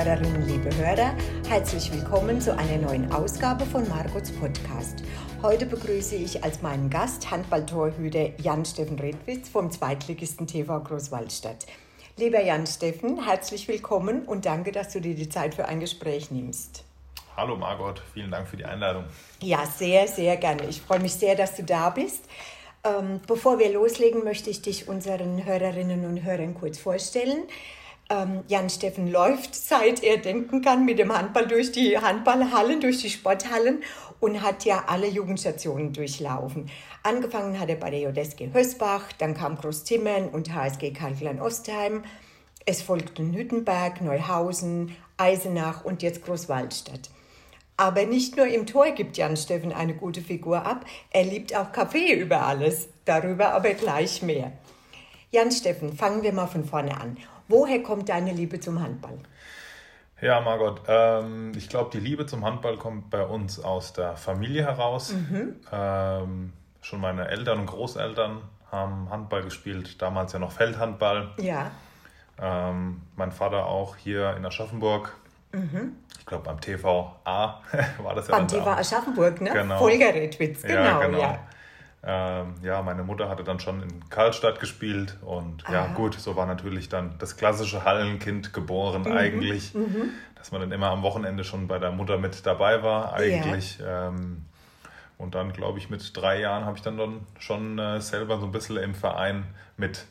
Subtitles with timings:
[0.00, 1.14] Liebe Hörerinnen, liebe Hörer,
[1.46, 5.02] herzlich willkommen zu einer neuen Ausgabe von Margots Podcast.
[5.42, 11.66] Heute begrüße ich als meinen Gast Handballtorhüter Jan-Steffen Redwitz vom Zweitligisten TV Großwaldstadt.
[12.16, 16.82] Lieber Jan-Steffen, herzlich willkommen und danke, dass du dir die Zeit für ein Gespräch nimmst.
[17.36, 19.04] Hallo Margot, vielen Dank für die Einladung.
[19.42, 20.62] Ja, sehr, sehr gerne.
[20.70, 22.24] Ich freue mich sehr, dass du da bist.
[22.84, 27.42] Ähm, bevor wir loslegen, möchte ich dich unseren Hörerinnen und Hörern kurz vorstellen.
[28.10, 32.98] Ähm, Jan Steffen läuft, seit er denken kann, mit dem Handball durch die Handballhallen, durch
[32.98, 33.82] die Sporthallen
[34.18, 36.68] und hat ja alle Jugendstationen durchlaufen.
[37.04, 42.02] Angefangen hat er bei der Jodeski Hösbach, dann kam Großzimmern und HSG Kalkland Ostheim.
[42.66, 47.10] Es folgten Hüttenberg, Neuhausen, Eisenach und jetzt Großwaldstadt.
[47.76, 51.72] Aber nicht nur im Tor gibt Jan Steffen eine gute Figur ab, er liebt auch
[51.72, 52.88] Kaffee über alles.
[53.06, 54.52] Darüber aber gleich mehr.
[55.30, 57.16] Jan Steffen, fangen wir mal von vorne an.
[57.50, 59.18] Woher kommt deine Liebe zum Handball?
[60.20, 64.64] Ja, Margot, ähm, ich glaube, die Liebe zum Handball kommt bei uns aus der Familie
[64.64, 65.12] heraus.
[65.12, 65.56] Mhm.
[65.72, 71.30] Ähm, schon meine Eltern und Großeltern haben Handball gespielt, damals ja noch Feldhandball.
[71.38, 71.70] Ja.
[72.40, 75.16] Ähm, mein Vater auch hier in Aschaffenburg.
[75.52, 75.96] Mhm
[76.30, 77.16] glaube beim TVA
[78.02, 78.36] war das ja.
[78.36, 79.50] Beim TVA Aschaffenburg, ne?
[79.50, 79.78] Genau.
[79.78, 80.80] Volker Redwitz, genau.
[80.82, 81.20] Ja, genau.
[81.20, 81.38] Ja.
[82.02, 85.72] Ähm, ja, meine Mutter hatte dann schon in Karlstadt gespielt und Aha.
[85.72, 89.12] ja gut, so war natürlich dann das klassische Hallenkind geboren mhm.
[89.12, 90.10] eigentlich, mhm.
[90.34, 93.78] dass man dann immer am Wochenende schon bei der Mutter mit dabei war eigentlich.
[93.78, 94.08] Ja.
[94.08, 94.46] Ähm,
[95.18, 98.46] und dann, glaube ich, mit drei Jahren habe ich dann, dann schon äh, selber so
[98.46, 99.44] ein bisschen im Verein
[99.76, 100.06] mit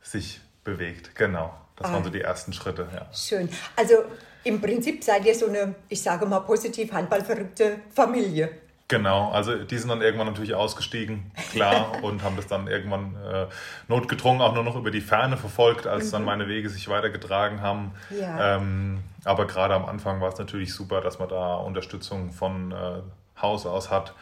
[0.00, 1.16] sich bewegt.
[1.16, 1.94] Genau, das ah.
[1.94, 2.86] waren so die ersten Schritte.
[2.94, 3.12] Ja.
[3.12, 3.48] Schön.
[3.74, 4.04] Also
[4.44, 8.50] im Prinzip seid ihr so eine, ich sage mal positiv handballverrückte Familie.
[8.94, 13.46] Genau, also die sind dann irgendwann natürlich ausgestiegen, klar, und haben das dann irgendwann äh,
[13.88, 16.10] notgedrungen auch nur noch über die Ferne verfolgt, als mhm.
[16.12, 17.90] dann meine Wege sich weitergetragen haben.
[18.10, 18.56] Ja.
[18.56, 23.00] Ähm, aber gerade am Anfang war es natürlich super, dass man da Unterstützung von äh,
[23.42, 24.14] Haus aus hat.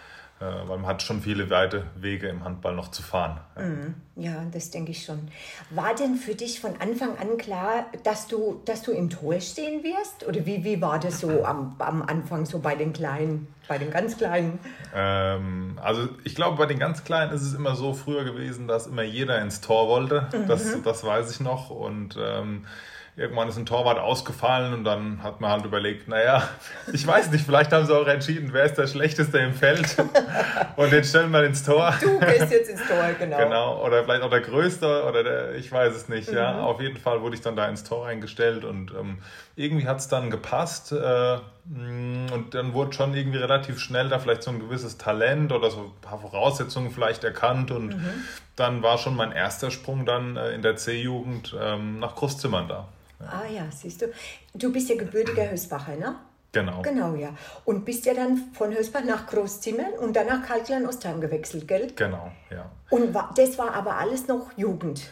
[0.43, 3.39] Äh, weil man hat schon viele weite Wege im Handball noch zu fahren.
[3.57, 3.95] Mhm.
[4.17, 5.29] Ja, das denke ich schon.
[5.71, 9.85] War denn für dich von Anfang an klar, dass du, dass du im Tor stehen
[9.85, 10.27] wirst?
[10.27, 13.93] Oder wie, wie war das so am, am Anfang, so bei den Kleinen, bei den
[13.93, 14.59] ganz Kleinen?
[14.93, 18.89] Ähm, also ich glaube, bei den ganz Kleinen ist es immer so früher gewesen, dass
[18.89, 20.29] immer jeder ins Tor wollte.
[20.33, 20.49] Mhm.
[20.49, 21.71] Das, das weiß ich noch.
[21.71, 22.67] Und ähm,
[23.15, 26.49] irgendwann ist ein Torwart ausgefallen und dann hat man halt überlegt, naja,
[26.93, 29.97] ich weiß nicht, vielleicht haben sie auch entschieden, wer ist der Schlechteste im Feld
[30.77, 31.95] und den stellen wir ins Tor.
[32.01, 33.37] Du gehst jetzt ins Tor, genau.
[33.37, 36.37] Genau, oder vielleicht auch der Größte oder der, ich weiß es nicht, mhm.
[36.37, 36.63] ja.
[36.63, 39.19] Auf jeden Fall wurde ich dann da ins Tor eingestellt und ähm,
[39.57, 44.43] irgendwie hat es dann gepasst äh, und dann wurde schon irgendwie relativ schnell da vielleicht
[44.43, 48.25] so ein gewisses Talent oder so ein paar Voraussetzungen vielleicht erkannt und mhm.
[48.57, 52.89] dann war schon mein erster Sprung dann äh, in der C-Jugend ähm, nach Großzimmern da.
[53.27, 54.07] Ah ja, siehst du.
[54.55, 56.17] Du bist ja gebürtiger Hösbacher, ne?
[56.53, 56.83] Genau.
[56.83, 57.31] Genau, ja.
[57.65, 61.91] Und bist ja dann von Hösbach nach Großzimmern und dann nach Kalklein-Ostheim gewechselt, gell?
[61.97, 62.71] Genau, ja.
[62.91, 65.03] Und das war aber alles noch Jugend?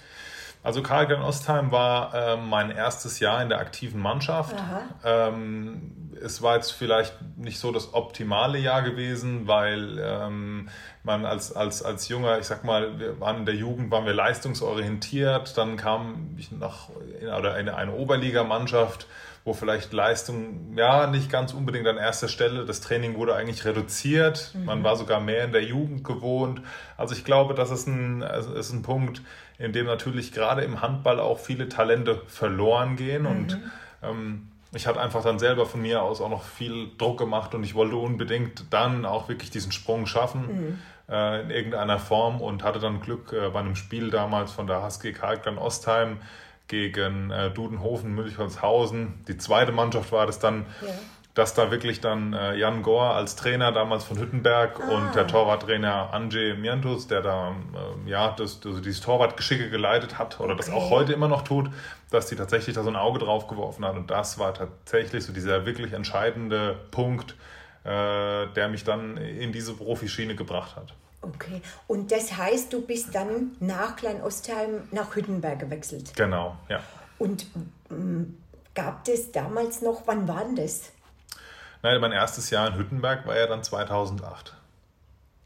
[0.62, 4.54] Also Karlgren-Ostheim war äh, mein erstes Jahr in der aktiven Mannschaft.
[5.04, 10.68] Ähm, es war jetzt vielleicht nicht so das optimale Jahr gewesen, weil ähm,
[11.02, 14.12] man als, als, als junger, ich sag mal, wir waren in der Jugend, waren wir
[14.12, 16.90] leistungsorientiert, dann kam ich nach
[17.38, 19.06] oder in eine Oberligamannschaft,
[19.44, 24.52] wo vielleicht Leistung ja nicht ganz unbedingt an erster Stelle, das Training wurde eigentlich reduziert,
[24.54, 24.64] mhm.
[24.66, 26.60] man war sogar mehr in der Jugend gewohnt.
[26.96, 29.22] Also ich glaube, das ist ein, ist ein Punkt,
[29.58, 33.28] in dem natürlich gerade im Handball auch viele Talente verloren gehen mhm.
[33.28, 33.58] und
[34.02, 37.64] ähm, ich hatte einfach dann selber von mir aus auch noch viel Druck gemacht und
[37.64, 40.78] ich wollte unbedingt dann auch wirklich diesen Sprung schaffen mhm.
[41.08, 44.82] äh, in irgendeiner Form und hatte dann Glück äh, bei einem Spiel damals von der
[44.82, 46.18] HSG Kalkland Ostheim
[46.70, 49.24] gegen äh, Dudenhofen, Münchholzhausen.
[49.28, 50.66] Die zweite Mannschaft war das dann.
[50.80, 50.88] Ja
[51.34, 54.94] dass da wirklich dann äh, Jan Gohr als Trainer damals von Hüttenberg ah.
[54.94, 57.50] und der Torwarttrainer Andrzej Miantus, der da
[58.06, 60.64] äh, ja das, also dieses Torwartgeschicke geleitet hat oder okay.
[60.66, 61.70] das auch heute immer noch tut,
[62.10, 65.32] dass die tatsächlich da so ein Auge drauf geworfen hat und das war tatsächlich so
[65.32, 67.36] dieser wirklich entscheidende Punkt,
[67.84, 70.94] äh, der mich dann in diese Profischiene gebracht hat.
[71.22, 76.12] Okay, und das heißt, du bist dann nach Klein-Ostheim nach Hüttenberg gewechselt?
[76.16, 76.80] Genau, ja.
[77.18, 77.46] Und
[77.90, 78.38] ähm,
[78.74, 80.92] gab es damals noch, wann war denn das?
[81.82, 84.54] Nein, mein erstes Jahr in Hüttenberg war ja dann 2008.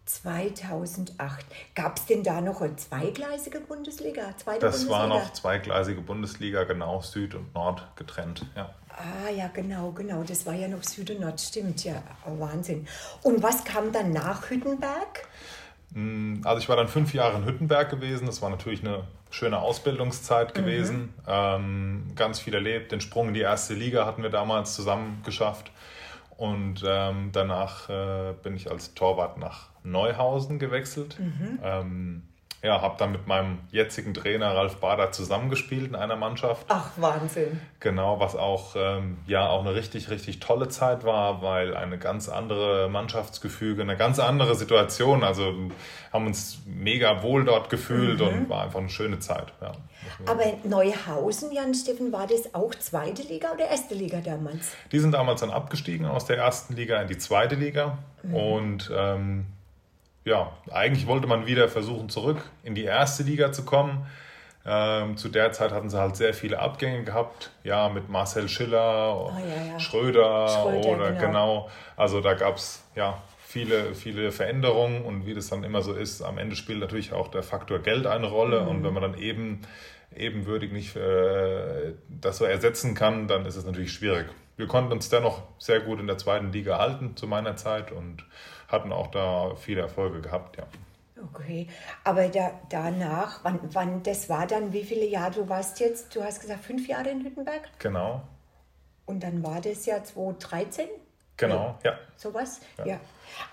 [0.06, 1.46] 2008.
[1.74, 4.36] Gab es denn da noch eine zweigleisige Bundesliga?
[4.36, 4.98] Zweite das Bundesliga?
[4.98, 8.74] war noch zweigleisige Bundesliga, genau, Süd und Nord getrennt, ja.
[8.90, 10.22] Ah ja, genau, genau.
[10.22, 12.02] Das war ja noch Süd und Nord, stimmt, ja.
[12.26, 12.86] Wahnsinn.
[13.22, 15.26] Und was kam dann nach Hüttenberg?
[15.92, 18.26] Hm, also ich war dann fünf Jahre in Hüttenberg gewesen.
[18.26, 20.60] Das war natürlich eine schöne Ausbildungszeit mhm.
[20.60, 20.98] gewesen.
[20.98, 21.10] Mhm.
[21.26, 22.92] Ähm, ganz viel erlebt.
[22.92, 25.70] Den Sprung in die erste Liga hatten wir damals zusammen geschafft.
[26.36, 31.19] Und ähm, danach äh, bin ich als Torwart nach Neuhausen gewechselt.
[31.20, 31.58] Mhm.
[31.62, 32.22] Ähm,
[32.64, 36.64] ja, habe dann mit meinem jetzigen Trainer Ralf Bader zusammengespielt in einer Mannschaft.
[36.69, 37.61] Ach, Wahnsinn.
[37.78, 42.31] Genau, was auch, ähm, ja, auch eine richtig, richtig tolle Zeit war, weil eine ganz
[42.31, 45.25] andere Mannschaftsgefüge, eine ganz andere Situation.
[45.25, 45.52] Also
[46.11, 48.26] haben uns mega wohl dort gefühlt mhm.
[48.26, 49.52] und war einfach eine schöne Zeit.
[49.60, 49.72] Ja.
[50.25, 54.72] Aber Neuhausen, Jan Steffen, war das auch zweite Liga oder erste Liga damals?
[54.90, 57.99] Die sind damals dann abgestiegen aus der ersten Liga in die zweite Liga.
[58.22, 58.34] Mhm.
[58.34, 59.46] Und ähm,
[60.24, 64.06] ja, eigentlich wollte man wieder versuchen, zurück in die erste Liga zu kommen.
[64.66, 69.14] Ähm, zu der Zeit hatten sie halt sehr viele Abgänge gehabt, ja, mit Marcel Schiller,
[69.14, 69.78] oh, ja, ja.
[69.78, 71.26] Schröder, Schröder, oder genau.
[71.26, 71.70] genau.
[71.96, 76.22] Also da gab es ja viele, viele Veränderungen und wie das dann immer so ist,
[76.22, 78.68] am Ende spielt natürlich auch der Faktor Geld eine Rolle mhm.
[78.68, 79.60] und wenn man dann eben
[80.16, 84.26] ebenwürdig nicht äh, das so ersetzen kann, dann ist es natürlich schwierig.
[84.56, 88.24] Wir konnten uns dennoch sehr gut in der zweiten Liga halten zu meiner Zeit und
[88.69, 90.64] hatten auch da viele Erfolge gehabt, ja.
[91.32, 91.69] Okay,
[92.02, 96.14] aber da, danach, wann, wann, das war dann, wie viele Jahre du warst jetzt?
[96.14, 97.62] Du hast gesagt, fünf Jahre in Hüttenberg?
[97.78, 98.22] Genau.
[99.06, 100.88] Und dann war das ja 2013?
[101.37, 101.99] Genau, ja.
[102.16, 102.61] Sowas?
[102.78, 102.87] Ja.
[102.87, 103.00] ja.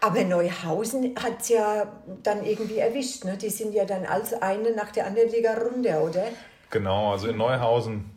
[0.02, 1.88] Aber Neuhausen hat es ja
[2.24, 3.38] dann irgendwie erwischt, ne?
[3.38, 6.26] Die sind ja dann als eine nach der anderen Liga runter, oder?
[6.70, 8.12] Genau, also in Neuhausen,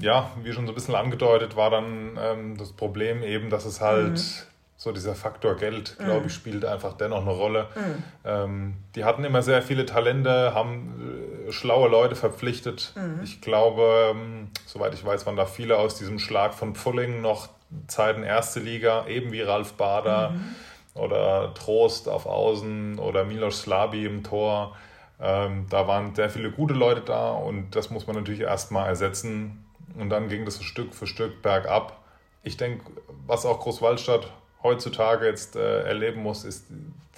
[0.00, 3.80] ja, wie schon so ein bisschen angedeutet, war dann ähm, das Problem eben, dass es
[3.80, 4.18] halt.
[4.18, 6.26] Mhm so dieser Faktor Geld, glaube mm.
[6.26, 7.68] ich, spielt einfach dennoch eine Rolle.
[7.74, 8.28] Mm.
[8.28, 12.92] Ähm, die hatten immer sehr viele Talente, haben äh, schlaue Leute verpflichtet.
[12.94, 13.22] Mm.
[13.24, 17.48] Ich glaube, ähm, soweit ich weiß, waren da viele aus diesem Schlag von Pfulling noch
[17.86, 21.00] Zeiten erste Liga, eben wie Ralf Bader -hmm.
[21.00, 24.76] oder Trost auf Außen oder Milos Slabi im Tor.
[25.18, 29.64] Ähm, da waren sehr viele gute Leute da und das muss man natürlich erstmal ersetzen.
[29.98, 31.98] Und dann ging das Stück für Stück bergab.
[32.42, 32.84] Ich denke,
[33.26, 34.30] was auch Großwaldstadt
[34.66, 36.66] heutzutage jetzt äh, erleben muss, ist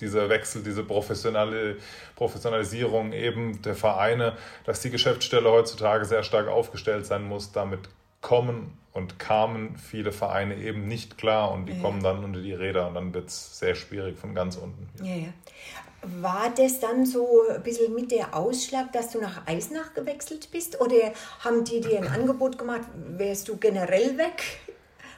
[0.01, 1.77] dieser Wechsel, diese professionelle
[2.15, 7.53] Professionalisierung eben der Vereine, dass die Geschäftsstelle heutzutage sehr stark aufgestellt sein muss.
[7.53, 7.81] Damit
[8.21, 11.83] kommen und kamen viele Vereine eben nicht klar und die ja.
[11.83, 14.89] kommen dann unter die Räder und dann wird es sehr schwierig von ganz unten.
[15.05, 15.29] Ja, ja.
[16.21, 20.81] War das dann so ein bisschen mit der Ausschlag, dass du nach Eisenach gewechselt bist?
[20.81, 24.61] Oder haben die dir ein Angebot gemacht, wärst du generell weg?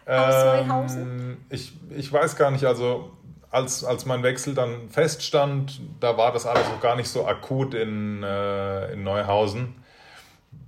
[0.06, 1.02] Aus Neuhausen?
[1.02, 3.10] Ähm, ich, ich weiß gar nicht, also
[3.50, 7.74] als, als mein Wechsel dann feststand, da war das alles noch gar nicht so akut
[7.74, 9.74] in, äh, in Neuhausen.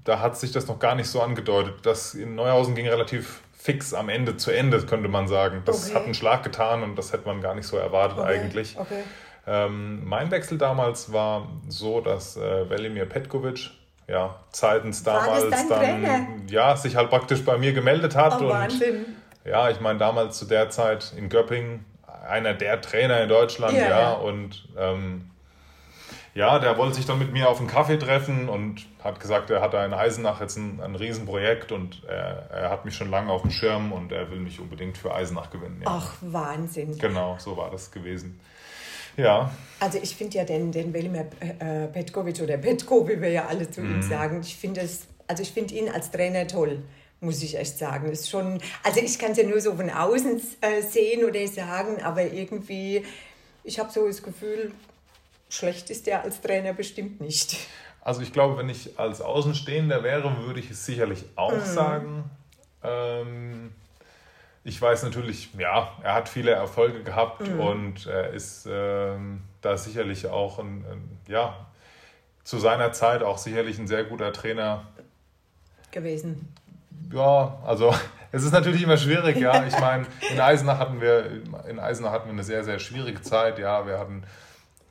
[0.04, 1.74] Da hat sich das noch gar nicht so angedeutet.
[1.84, 5.62] Das in Neuhausen ging relativ fix am Ende zu Ende, könnte man sagen.
[5.64, 5.94] Das okay.
[5.94, 8.40] hat einen Schlag getan und das hätte man gar nicht so erwartet okay.
[8.40, 8.76] eigentlich.
[8.76, 9.02] Okay.
[9.46, 13.70] Ähm, mein Wechsel damals war so, dass äh, Velimir Petkovic,
[14.08, 18.40] ja, zeitens damals dann, ja, sich halt praktisch bei mir gemeldet hat.
[18.40, 19.06] Oh, und Wahnsinn
[19.44, 21.84] ja, ich meine, damals zu der Zeit in Göppingen,
[22.28, 25.30] einer der Trainer in Deutschland, ja, ja, und ähm,
[26.34, 29.60] ja, der wollte sich dann mit mir auf einen Kaffee treffen und hat gesagt, er
[29.60, 33.30] hat da in Eisenach jetzt ein, ein Riesenprojekt und er, er hat mich schon lange
[33.30, 35.82] auf dem Schirm und er will mich unbedingt für Eisenach gewinnen.
[35.84, 35.88] Ja.
[35.90, 36.96] Ach, Wahnsinn.
[36.96, 38.40] Genau, so war das gewesen.
[39.16, 39.50] Ja.
[39.78, 43.70] Also ich finde ja den, den Velimir äh, Petkovic oder Petko, wie wir ja alle
[43.70, 44.02] zu ihm mhm.
[44.02, 46.82] sagen, ich finde es, also ich finde ihn als Trainer toll
[47.22, 48.10] muss ich echt sagen.
[48.10, 52.02] Ist schon, also ich kann es ja nur so von außen äh, sehen oder sagen,
[52.02, 53.04] aber irgendwie,
[53.64, 54.72] ich habe so das Gefühl,
[55.48, 57.56] schlecht ist der als Trainer bestimmt nicht.
[58.00, 61.64] Also ich glaube, wenn ich als Außenstehender wäre, würde ich es sicherlich auch mhm.
[61.64, 62.30] sagen.
[62.82, 63.72] Ähm,
[64.64, 67.60] ich weiß natürlich, ja, er hat viele Erfolge gehabt mhm.
[67.60, 71.66] und er ist ähm, da sicherlich auch ein, ein, ja,
[72.42, 74.88] zu seiner Zeit auch sicherlich ein sehr guter Trainer
[75.92, 76.52] gewesen
[77.12, 77.94] ja, also
[78.32, 79.64] es ist natürlich immer schwierig, ja.
[79.64, 83.58] Ich meine, in Eisenach hatten wir, in Eisenach hatten wir eine sehr, sehr schwierige Zeit,
[83.58, 83.86] ja.
[83.86, 84.24] Wir hatten,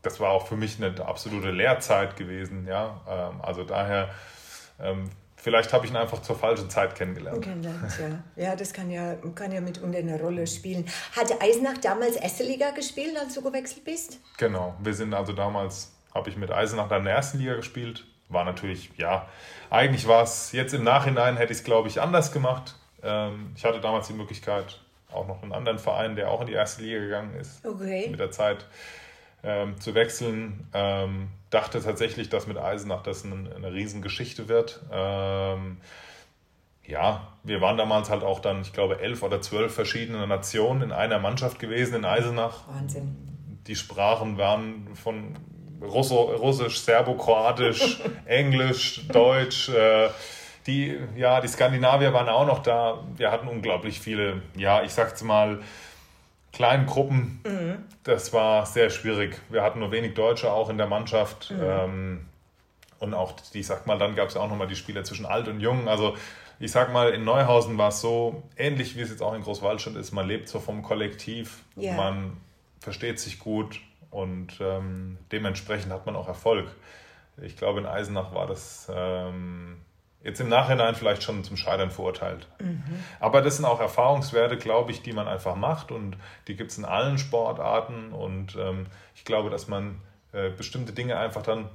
[0.01, 3.01] das war auch für mich eine absolute Lehrzeit gewesen, ja.
[3.10, 4.10] Ähm, also daher,
[4.80, 7.44] ähm, vielleicht habe ich ihn einfach zur falschen Zeit kennengelernt.
[7.44, 8.00] Kennengelernt,
[8.38, 8.44] ja.
[8.44, 10.86] Ja, das kann ja, kann ja mitunter eine Rolle spielen.
[11.15, 14.20] Hatte Eisenach damals erste Liga gespielt, als du gewechselt bist?
[14.38, 18.06] Genau, wir sind also damals, habe ich mit Eisenach dann in der ersten Liga gespielt.
[18.32, 19.28] War natürlich, ja,
[19.70, 22.76] eigentlich war es jetzt im Nachhinein, hätte ich es, glaube ich, anders gemacht.
[23.04, 24.80] Ähm, ich hatte damals die Möglichkeit,
[25.12, 28.08] auch noch einen anderen Verein, der auch in die erste Liga gegangen ist, okay.
[28.10, 28.66] mit der Zeit
[29.44, 30.68] ähm, zu wechseln.
[30.74, 34.82] Ähm, dachte tatsächlich, dass mit Eisenach das eine, eine Riesengeschichte wird.
[36.92, 40.92] Ja, wir waren damals halt auch dann, ich glaube, elf oder zwölf verschiedene Nationen in
[40.92, 42.68] einer Mannschaft gewesen in Eisenach.
[42.68, 43.16] Wahnsinn.
[43.68, 45.36] Die Sprachen waren von
[45.82, 49.70] Russo, Russisch, Serbo-Kroatisch, Englisch, Deutsch.
[49.70, 50.10] Äh,
[50.68, 53.00] die, ja, die Skandinavier waren auch noch da.
[53.16, 55.60] Wir hatten unglaublich viele, ja, ich sag's mal,
[56.54, 57.42] kleinen Gruppen.
[57.44, 57.84] Mhm.
[58.04, 59.40] Das war sehr schwierig.
[59.50, 61.52] Wir hatten nur wenig Deutsche auch in der Mannschaft.
[61.52, 61.64] Mhm.
[61.64, 62.26] Ähm,
[63.00, 65.48] und auch, ich sag mal, dann gab es ja auch nochmal die Spiele zwischen alt
[65.48, 65.88] und jung.
[65.88, 66.16] Also
[66.60, 69.96] ich sag mal, in Neuhausen war es so, ähnlich wie es jetzt auch in Großwaldstadt
[69.96, 71.96] ist, man lebt so vom Kollektiv, yeah.
[71.96, 72.38] man
[72.80, 76.68] versteht sich gut und ähm, dementsprechend hat man auch Erfolg.
[77.41, 79.77] Ich glaube, in Eisenach war das ähm,
[80.24, 82.48] jetzt im Nachhinein vielleicht schon zum Scheitern verurteilt.
[82.60, 82.84] Mhm.
[83.20, 86.77] Aber das sind auch Erfahrungswerte, glaube ich, die man einfach macht und die gibt es
[86.77, 90.00] in allen Sportarten und ähm, ich glaube, dass man
[90.34, 91.70] äh, bestimmte Dinge einfach dann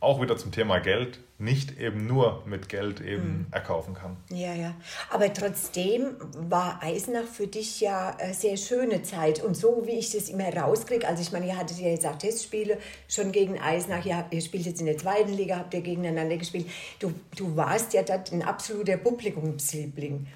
[0.00, 3.46] auch wieder zum Thema Geld, nicht eben nur mit Geld eben mhm.
[3.50, 4.16] erkaufen kann.
[4.30, 4.74] Ja, ja.
[5.10, 9.42] Aber trotzdem war Eisenach für dich ja eine sehr schöne Zeit.
[9.42, 12.16] Und so wie ich das immer rauskriege, also ich meine, ihr hattet ja jetzt auch
[12.16, 12.78] Testspiele
[13.08, 16.66] schon gegen Eisenach, ihr, ihr spielt jetzt in der zweiten Liga, habt ihr gegeneinander gespielt.
[16.98, 20.26] Du, du warst ja dort ein absoluter Publikumsliebling.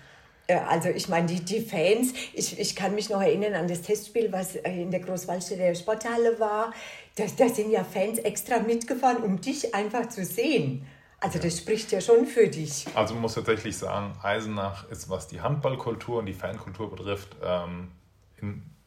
[0.47, 3.83] Äh, also ich meine, die, die Fans, ich, ich kann mich noch erinnern an das
[3.83, 6.73] Testspiel, was in der Großwaldstädter Sporthalle war.
[7.17, 10.87] Da, da sind ja Fans extra mitgefahren, um dich einfach zu sehen.
[11.21, 12.87] Also das spricht ja schon für dich.
[12.95, 17.93] Also man muss tatsächlich sagen, Eisenach ist, was die Handballkultur und die Fankultur betrifft, ähm,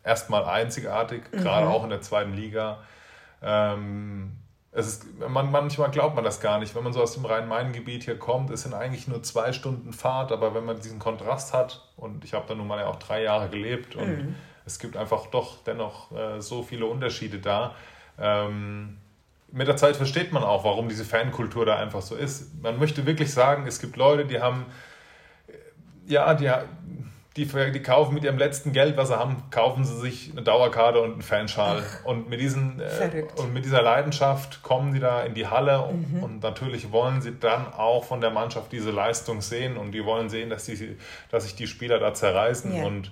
[0.03, 1.37] erstmal einzigartig, mhm.
[1.37, 2.79] gerade auch in der zweiten Liga.
[3.41, 4.33] Ähm,
[4.71, 6.75] es ist, man, manchmal glaubt man das gar nicht.
[6.75, 10.33] Wenn man so aus dem Rhein-Main-Gebiet hier kommt, es sind eigentlich nur zwei Stunden Fahrt,
[10.33, 13.23] aber wenn man diesen Kontrast hat, und ich habe da nun mal ja auch drei
[13.23, 14.35] Jahre gelebt und mhm.
[14.65, 17.73] es gibt einfach doch dennoch äh, so viele Unterschiede da.
[18.19, 18.97] Ähm,
[19.51, 22.61] mit der Zeit versteht man auch, warum diese Fankultur da einfach so ist.
[22.61, 24.65] Man möchte wirklich sagen, es gibt Leute, die haben,
[26.07, 26.51] ja, die,
[27.37, 31.01] die, die kaufen mit ihrem letzten Geld, was sie haben, kaufen sie sich eine Dauerkarte
[31.01, 31.83] und einen Fanschal.
[32.03, 36.13] Und, mit diesen, äh, und mit dieser Leidenschaft kommen sie da in die Halle und,
[36.13, 36.23] mhm.
[36.23, 40.29] und, natürlich wollen sie dann auch von der Mannschaft diese Leistung sehen und die wollen
[40.29, 40.97] sehen, dass, die,
[41.31, 42.75] dass sich die Spieler da zerreißen.
[42.75, 42.85] Ja.
[42.85, 43.11] Und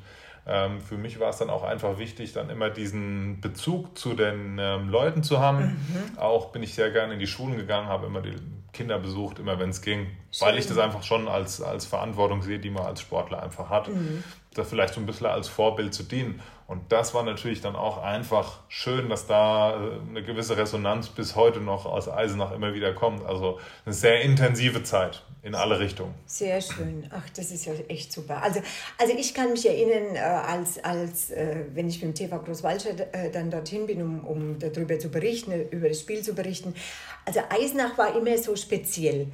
[0.80, 4.90] für mich war es dann auch einfach wichtig, dann immer diesen Bezug zu den ähm,
[4.90, 5.60] Leuten zu haben.
[5.60, 6.18] Mhm.
[6.18, 8.36] Auch bin ich sehr gerne in die Schulen gegangen, habe immer die
[8.74, 10.48] Kinder besucht, immer wenn es ging, Schön.
[10.48, 13.88] weil ich das einfach schon als, als Verantwortung sehe, die man als Sportler einfach hat,
[13.88, 14.24] mhm.
[14.56, 16.42] da vielleicht so ein bisschen als Vorbild zu dienen.
[16.68, 21.36] Und das war natürlich dann auch einfach schön, dass da äh, eine gewisse Resonanz bis
[21.36, 23.26] heute noch aus Eisenach immer wieder kommt.
[23.26, 26.14] Also eine sehr intensive Zeit in alle Richtungen.
[26.26, 27.10] Sehr schön.
[27.12, 28.42] Ach, das ist ja echt super.
[28.42, 28.62] Also,
[28.98, 33.08] also ich kann mich erinnern, äh, als, als äh, wenn ich mit dem TV Großwaldstadt
[33.34, 36.74] dann dorthin bin, um, um darüber zu berichten, über das Spiel zu berichten.
[37.26, 39.28] Also Eisenach war immer so speziell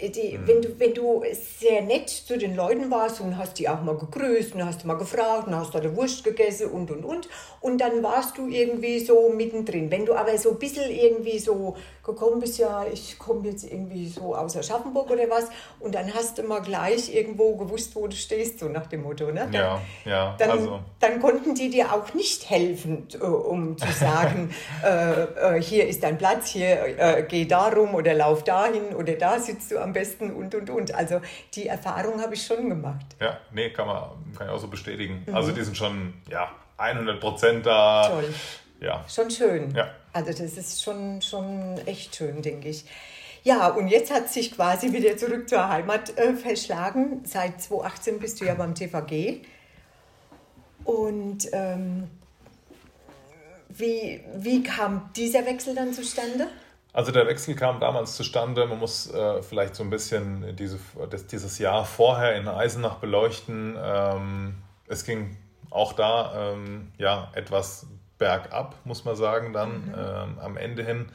[0.00, 0.46] die, mhm.
[0.46, 1.22] wenn, du, wenn du
[1.58, 4.94] sehr nett zu den Leuten warst und hast die auch mal gegrüßt und hast mal
[4.94, 7.28] gefragt und hast da die Wurst gegessen und und und
[7.60, 9.90] und dann warst du irgendwie so mittendrin.
[9.90, 14.06] Wenn du aber so ein bisschen irgendwie so gekommen bist, ja, ich komme jetzt irgendwie
[14.06, 15.48] so aus Aschaffenburg oder was
[15.80, 19.26] und dann hast du mal gleich irgendwo gewusst, wo du stehst, so nach dem Motto,
[19.26, 19.48] ne?
[19.50, 20.36] Dann, ja, ja.
[20.38, 20.80] Dann, also.
[21.00, 26.02] dann konnten die dir auch nicht helfen, äh, um zu sagen, äh, äh, hier ist
[26.02, 29.92] dein Platz, hier äh, geh da rum oder lauf dahin oder da sitzt du am
[29.92, 30.94] besten und und und.
[30.94, 31.20] Also
[31.54, 33.06] die Erfahrung habe ich schon gemacht.
[33.20, 35.22] Ja, nee, kann man kann ich auch so bestätigen.
[35.26, 35.34] Mhm.
[35.34, 38.08] Also die sind schon ja 100 Prozent da.
[38.08, 38.34] Toll.
[38.80, 39.04] Ja.
[39.08, 39.72] Schon schön.
[39.74, 39.90] Ja.
[40.12, 42.84] Also das ist schon schon echt schön, denke ich.
[43.44, 47.20] Ja, und jetzt hat sich quasi wieder zurück zur Heimat äh, verschlagen.
[47.24, 49.42] Seit 2018 bist du ja beim TVG.
[50.84, 52.08] Und ähm,
[53.68, 56.48] wie, wie kam dieser Wechsel dann zustande?
[56.94, 58.66] Also der Wechsel kam damals zustande.
[58.66, 60.78] Man muss äh, vielleicht so ein bisschen diese,
[61.10, 63.76] das, dieses Jahr vorher in Eisenach beleuchten.
[63.82, 64.54] Ähm,
[64.86, 65.36] es ging
[65.70, 69.94] auch da ähm, ja, etwas bergab, muss man sagen, dann mhm.
[69.98, 71.06] ähm, am Ende hin.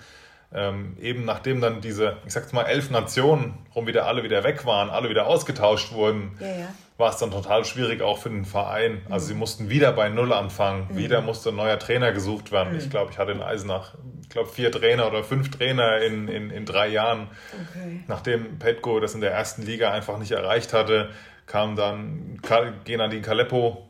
[0.51, 4.65] Ähm, eben nachdem dann diese, ich sag's mal, elf Nationen rum wieder alle wieder weg
[4.65, 6.67] waren, alle wieder ausgetauscht wurden, ja, ja.
[6.99, 9.01] War es dann total schwierig auch für den Verein.
[9.09, 9.39] Also sie mhm.
[9.39, 10.97] mussten wieder bei Null anfangen, mhm.
[10.97, 12.73] wieder musste ein neuer Trainer gesucht werden.
[12.73, 12.79] Mhm.
[12.79, 16.51] Ich glaube, ich hatte in Eisenach, ich glaube, vier Trainer oder fünf Trainer in, in,
[16.51, 17.29] in drei Jahren.
[17.53, 18.03] Okay.
[18.07, 21.09] Nachdem Petko das in der ersten Liga einfach nicht erreicht hatte,
[21.45, 22.41] kam dann
[22.83, 23.87] Genadin Kaleppo,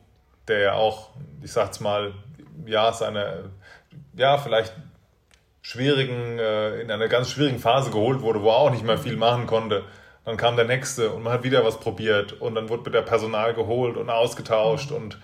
[0.47, 1.09] der ja auch,
[1.41, 2.13] ich sag's mal,
[2.67, 3.49] ja, seine,
[4.15, 4.73] ja, vielleicht
[5.63, 9.17] schwierigen, äh, in einer ganz schwierigen Phase geholt wurde, wo er auch nicht mehr viel
[9.17, 9.83] machen konnte.
[10.29, 13.01] Dann kam der nächste und man hat wieder was probiert und dann wurde mit der
[13.01, 14.97] Personal geholt und ausgetauscht mhm.
[14.97, 15.17] und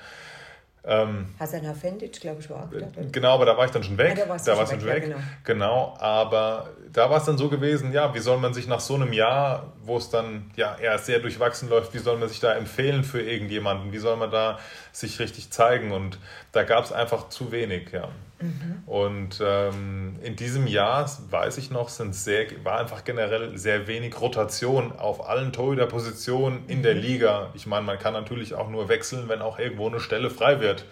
[0.84, 2.88] ähm, Hasan Hafendic, glaube ich, war auch da.
[3.12, 4.14] Genau, aber da war ich dann schon weg.
[4.18, 5.08] Ah, da warst da war schon weg.
[5.08, 5.20] Ja, genau.
[5.44, 8.96] genau, aber da war es dann so gewesen, ja, wie soll man sich nach so
[8.96, 12.54] einem Jahr, wo es dann ja eher sehr durchwachsen läuft, wie soll man sich da
[12.56, 13.92] empfehlen für irgendjemanden?
[13.92, 14.58] Wie soll man da
[14.96, 15.92] sich richtig zeigen?
[15.92, 16.20] Und
[16.52, 18.10] da gab es einfach zu wenig, ja.
[18.40, 18.84] Mhm.
[18.86, 24.20] Und ähm, in diesem Jahr, weiß ich noch, sind sehr, war einfach generell sehr wenig
[24.20, 26.84] Rotation auf allen Torhüterpositionen in mhm.
[26.84, 27.52] der Liga.
[27.54, 30.86] Ich meine, man kann natürlich auch nur wechseln, wenn auch irgendwo eine Stelle frei wird.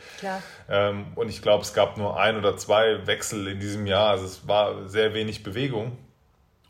[0.70, 4.12] Ähm, und ich glaube, es gab nur ein oder zwei Wechsel in diesem Jahr.
[4.12, 5.98] Also es war sehr wenig Bewegung.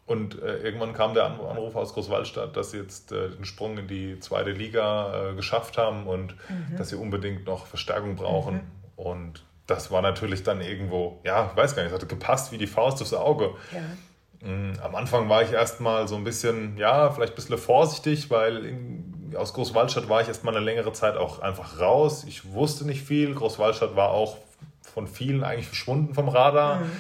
[0.06, 3.88] Und äh, irgendwann kam der Anruf aus Großwallstadt, dass sie jetzt äh, den Sprung in
[3.88, 6.76] die zweite Liga äh, geschafft haben und mhm.
[6.78, 8.56] dass sie unbedingt noch Verstärkung brauchen.
[8.56, 8.62] Mhm.
[8.98, 12.58] Und das war natürlich dann irgendwo, ja, ich weiß gar nicht, es hatte gepasst wie
[12.58, 13.52] die Faust aufs Auge.
[13.72, 14.48] Ja.
[14.48, 18.66] Mhm, am Anfang war ich erstmal so ein bisschen, ja, vielleicht ein bisschen vorsichtig, weil
[18.66, 22.26] in, aus Großwallstadt war ich erstmal eine längere Zeit auch einfach raus.
[22.28, 23.34] Ich wusste nicht viel.
[23.34, 24.38] Großwallstadt war auch
[24.82, 26.82] von vielen eigentlich verschwunden vom Radar.
[26.82, 26.92] Mhm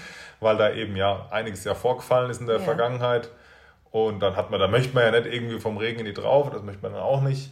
[0.43, 2.63] weil da eben ja einiges ja vorgefallen ist in der ja.
[2.63, 3.29] Vergangenheit.
[3.91, 6.50] Und dann hat man, da möchte man ja nicht irgendwie vom Regen in die Traufe,
[6.50, 7.51] das möchte man dann auch nicht.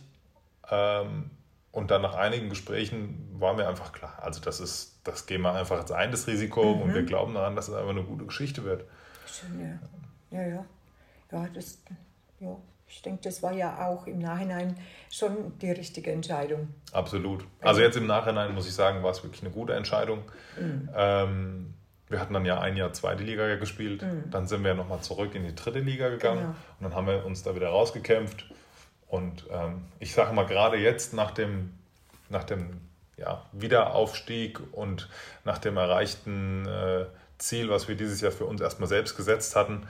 [0.70, 1.30] Ähm,
[1.72, 5.54] und dann nach einigen Gesprächen war mir einfach klar, also das ist, das gehen wir
[5.54, 6.82] einfach jetzt ein, das Risiko, mhm.
[6.82, 8.86] und wir glauben daran, dass es einfach eine gute Geschichte wird.
[9.26, 9.80] Schön,
[10.32, 10.40] ja.
[10.40, 10.66] Ja, ja.
[11.32, 11.82] Ja, das,
[12.40, 12.58] ja.
[12.88, 14.78] Ich denke, das war ja auch im Nachhinein
[15.10, 16.74] schon die richtige Entscheidung.
[16.92, 17.46] Absolut.
[17.62, 20.24] Also jetzt im Nachhinein muss ich sagen, war es wirklich eine gute Entscheidung.
[20.60, 20.90] Mhm.
[20.94, 21.74] Ähm,
[22.12, 24.30] wir hatten dann ja ein Jahr zweite Liga gespielt, mhm.
[24.30, 26.56] dann sind wir nochmal zurück in die dritte Liga gegangen genau.
[26.80, 28.46] und dann haben wir uns da wieder rausgekämpft.
[29.08, 31.74] Und ähm, ich sage mal, gerade jetzt nach dem,
[32.30, 32.82] nach dem
[33.18, 35.10] ja, Wiederaufstieg und
[35.46, 37.06] nach dem erreichten äh,
[37.38, 39.88] Ziel, was wir dieses Jahr für uns erstmal selbst gesetzt hatten,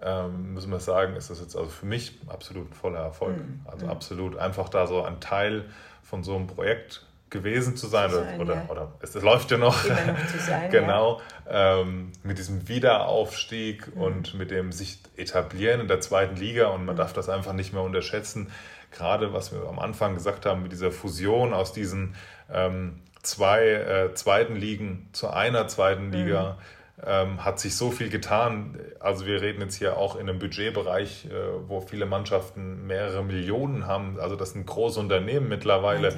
[0.00, 3.38] ähm, müssen wir sagen, ist das jetzt also für mich absolut ein voller Erfolg.
[3.38, 3.60] Mhm.
[3.64, 3.92] Also mhm.
[3.92, 5.64] absolut einfach da so ein Teil
[6.02, 8.66] von so einem Projekt gewesen zu sein, zu sein oder, ja.
[8.68, 11.20] oder, es, es, läuft ja noch, noch sein, genau,
[11.50, 11.80] ja.
[11.80, 14.00] ähm, mit diesem Wiederaufstieg mhm.
[14.02, 16.98] und mit dem sich etablieren in der zweiten Liga und man mhm.
[16.98, 18.52] darf das einfach nicht mehr unterschätzen.
[18.92, 22.14] Gerade was wir am Anfang gesagt haben, mit dieser Fusion aus diesen
[22.52, 26.58] ähm, zwei äh, zweiten Ligen zu einer zweiten Liga.
[26.58, 26.81] Mhm.
[27.04, 28.78] Ähm, hat sich so viel getan.
[29.00, 31.30] Also wir reden jetzt hier auch in einem Budgetbereich, äh,
[31.66, 34.20] wo viele Mannschaften mehrere Millionen haben.
[34.20, 36.14] Also das sind große Unternehmen mittlerweile.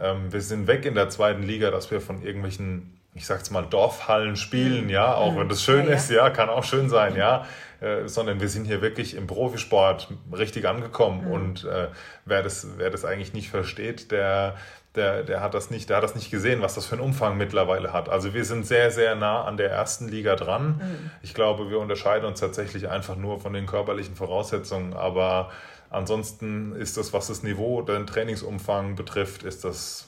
[0.00, 3.62] Ähm, wir sind weg in der zweiten Liga, dass wir von irgendwelchen, ich sag's mal,
[3.62, 4.90] Dorfhallen spielen, mhm.
[4.90, 7.44] ja, auch wenn das schön ja, ist, ja, kann auch schön sein, ja,
[7.80, 11.32] äh, sondern wir sind hier wirklich im Profisport richtig angekommen mhm.
[11.32, 11.88] und äh,
[12.24, 14.56] wer, das, wer das eigentlich nicht versteht, der,
[14.96, 17.36] der, der, hat das nicht, der hat das nicht gesehen, was das für einen Umfang
[17.36, 18.08] mittlerweile hat.
[18.08, 20.78] Also wir sind sehr, sehr nah an der ersten Liga dran.
[20.78, 21.10] Mhm.
[21.22, 25.50] Ich glaube, wir unterscheiden uns tatsächlich einfach nur von den körperlichen Voraussetzungen, aber
[25.90, 30.06] Ansonsten ist das, was das Niveau, den Trainingsumfang betrifft, ist das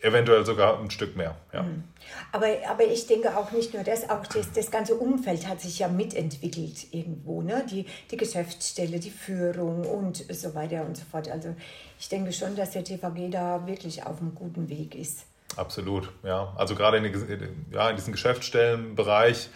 [0.00, 1.36] eventuell sogar ein Stück mehr.
[1.52, 1.62] Ja.
[1.62, 1.84] Mhm.
[2.32, 5.78] Aber, aber ich denke auch nicht nur das, auch das, das ganze Umfeld hat sich
[5.80, 7.42] ja mitentwickelt irgendwo.
[7.42, 7.66] Ne?
[7.70, 11.28] Die, die Geschäftsstelle, die Führung und so weiter und so fort.
[11.28, 11.54] Also
[11.98, 15.26] ich denke schon, dass der TVG da wirklich auf einem guten Weg ist.
[15.56, 16.52] Absolut, ja.
[16.56, 19.48] Also gerade in, die, ja, in diesem Geschäftsstellenbereich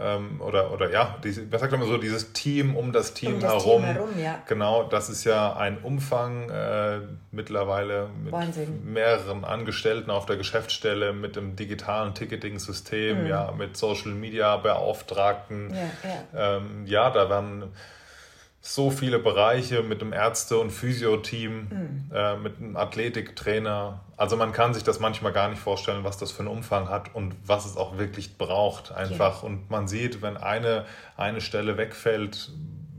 [0.00, 3.40] ähm, oder, oder ja, diese, was sagt man so, dieses Team um das Team um
[3.40, 3.82] das herum.
[3.82, 4.42] Team herum ja.
[4.46, 8.84] Genau, das ist ja ein Umfang äh, mittlerweile mit Wahnsinn.
[8.84, 13.26] mehreren Angestellten auf der Geschäftsstelle, mit dem digitalen Ticketing-System, mhm.
[13.26, 15.74] ja, mit Social Media Beauftragten.
[15.74, 16.56] Ja, ja.
[16.56, 17.64] Ähm, ja da werden
[18.68, 22.10] so viele Bereiche mit dem Ärzte- und Physio-Team, mhm.
[22.14, 24.00] äh, mit einem Athletiktrainer.
[24.18, 27.14] Also man kann sich das manchmal gar nicht vorstellen, was das für einen Umfang hat
[27.14, 29.42] und was es auch wirklich braucht einfach.
[29.42, 29.48] Ja.
[29.48, 30.84] Und man sieht, wenn eine,
[31.16, 32.50] eine Stelle wegfällt,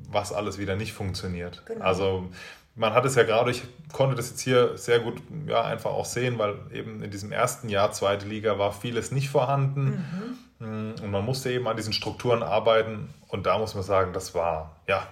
[0.09, 1.61] was alles wieder nicht funktioniert.
[1.67, 1.85] Genau.
[1.85, 2.29] Also
[2.73, 3.61] man hat es ja gerade, ich
[3.93, 7.69] konnte das jetzt hier sehr gut ja, einfach auch sehen, weil eben in diesem ersten
[7.69, 10.37] Jahr zweite Liga war vieles nicht vorhanden.
[10.59, 10.95] Mhm.
[11.03, 13.13] Und man musste eben an diesen Strukturen arbeiten.
[13.27, 15.07] Und da muss man sagen, das war, ja,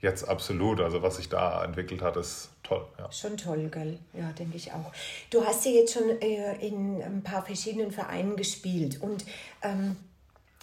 [0.00, 0.80] Jetzt absolut.
[0.80, 2.86] Also was sich da entwickelt hat, ist toll.
[2.98, 3.10] Ja.
[3.10, 3.98] Schon toll, gell?
[4.12, 4.92] Ja, denke ich auch.
[5.30, 9.24] Du hast ja jetzt schon äh, in ein paar verschiedenen Vereinen gespielt und
[9.62, 9.96] ähm,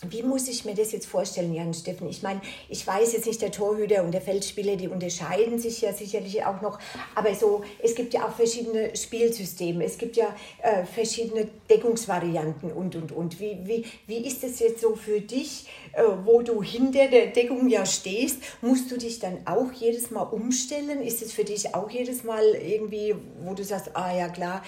[0.09, 2.09] wie muss ich mir das jetzt vorstellen, Jan Steffen?
[2.09, 5.93] Ich meine, ich weiß jetzt nicht, der Torhüter und der Feldspieler, die unterscheiden sich ja
[5.93, 6.79] sicherlich auch noch.
[7.15, 12.95] Aber so, es gibt ja auch verschiedene Spielsysteme, es gibt ja äh, verschiedene Deckungsvarianten und,
[12.95, 13.39] und, und.
[13.39, 17.69] Wie, wie, wie ist es jetzt so für dich, äh, wo du hinter der Deckung
[17.69, 18.39] ja stehst?
[18.61, 21.01] Musst du dich dann auch jedes Mal umstellen?
[21.01, 24.61] Ist es für dich auch jedes Mal irgendwie, wo du sagst, ah ja klar,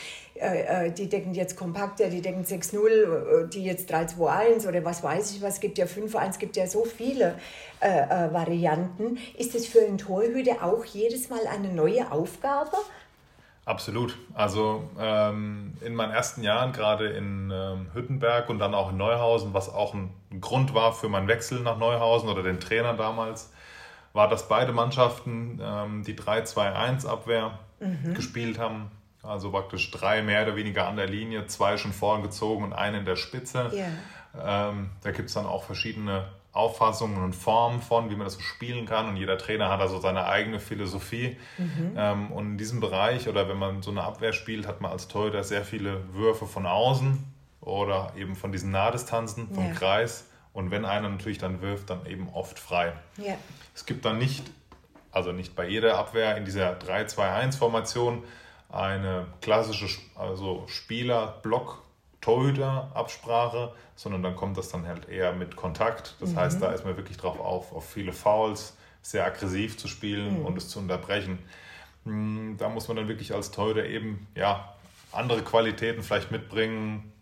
[0.97, 5.41] die decken jetzt kompakter, die decken 6-0, äh, die jetzt 3-2-1 oder was weiß ich
[5.41, 7.36] was, es gibt ja 5-1, es gibt ja so viele
[7.80, 9.17] äh, äh, Varianten.
[9.38, 12.78] Ist das für einen Torhüter auch jedes Mal eine neue Aufgabe?
[13.65, 14.17] Absolut.
[14.34, 19.54] Also ähm, in meinen ersten Jahren, gerade in ähm, Hüttenberg und dann auch in Neuhausen,
[19.54, 23.52] was auch ein Grund war für meinen Wechsel nach Neuhausen oder den Trainer damals,
[24.13, 28.13] war, dass beide Mannschaften ähm, die 3-2-1-Abwehr mhm.
[28.13, 28.89] gespielt haben.
[29.28, 33.06] Also praktisch drei mehr oder weniger an der Linie, zwei schon vorgezogen und einen in
[33.06, 33.70] der Spitze.
[33.74, 34.70] Yeah.
[34.70, 38.42] Ähm, da gibt es dann auch verschiedene Auffassungen und Formen von, wie man das so
[38.42, 39.10] spielen kann.
[39.10, 41.38] Und jeder Trainer hat also seine eigene Philosophie.
[41.58, 41.94] Mhm.
[41.96, 45.08] Ähm, und in diesem Bereich oder wenn man so eine Abwehr spielt, hat man als
[45.08, 47.24] Torhüter sehr viele Würfe von außen
[47.62, 49.74] oder eben von diesen Nahdistanzen, vom ja.
[49.74, 50.26] Kreis.
[50.54, 52.94] Und wenn einer natürlich dann wirft, dann eben oft frei.
[53.18, 53.36] Ja.
[53.76, 54.50] Es gibt dann nicht,
[55.12, 58.24] also nicht bei jeder Abwehr in dieser 3-2-1-Formation
[58.70, 61.82] eine klassische also Spieler-Block-
[62.28, 66.16] Torhüter-Absprache, sondern dann kommt das dann halt eher mit Kontakt.
[66.20, 66.36] Das mhm.
[66.36, 70.46] heißt, da ist man wirklich drauf auf, auf viele Fouls, sehr aggressiv zu spielen mhm.
[70.46, 71.40] und es zu unterbrechen.
[72.04, 74.76] Hm, da muss man dann wirklich als Torhüter eben ja,
[75.14, 77.14] andere Qualitäten vielleicht mitbringen.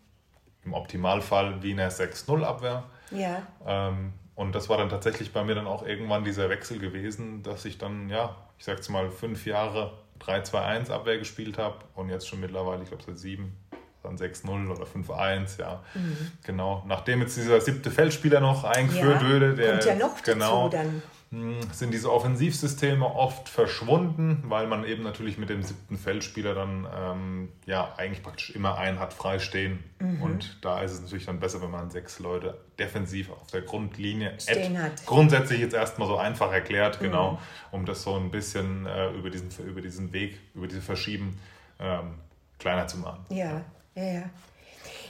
[0.64, 2.82] Im Optimalfall wie eine 6-0-Abwehr.
[3.12, 3.46] Ja.
[3.64, 7.64] Ähm, und das war dann tatsächlich bei mir dann auch irgendwann dieser Wechsel gewesen, dass
[7.64, 12.40] ich dann, ja, ich sag's mal, fünf Jahre 3-2-1 Abwehr gespielt habe und jetzt schon
[12.40, 13.56] mittlerweile, ich glaube, seit sieben
[14.02, 15.82] dann 6-0 oder 5-1, ja.
[15.94, 16.16] Mhm.
[16.44, 16.84] Genau.
[16.86, 20.76] Nachdem jetzt dieser siebte Feldspieler noch eingeführt ja, würde, der kommt ja noch genau, dazu
[20.76, 21.02] dann.
[21.32, 26.86] Hm, sind diese Offensivsysteme oft verschwunden, weil man eben natürlich mit dem siebten Feldspieler dann
[26.96, 29.82] ähm, ja eigentlich praktisch immer einen hat freistehen.
[29.98, 30.22] Mhm.
[30.22, 34.34] Und da ist es natürlich dann besser, wenn man sechs Leute defensiv auf der Grundlinie
[34.38, 35.04] stehen hat.
[35.04, 37.38] Grundsätzlich jetzt erstmal so einfach erklärt, genau, mhm.
[37.72, 41.40] um das so ein bisschen äh, über, diesen, über diesen Weg, über diese Verschieben
[41.80, 42.14] ähm,
[42.60, 43.24] kleiner zu machen.
[43.30, 43.64] Ja,
[43.96, 44.30] ja, ja.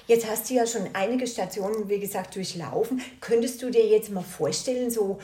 [0.06, 3.02] Jetzt hast du ja schon einige Stationen, wie gesagt, durchlaufen.
[3.20, 5.18] Könntest du dir jetzt mal vorstellen, so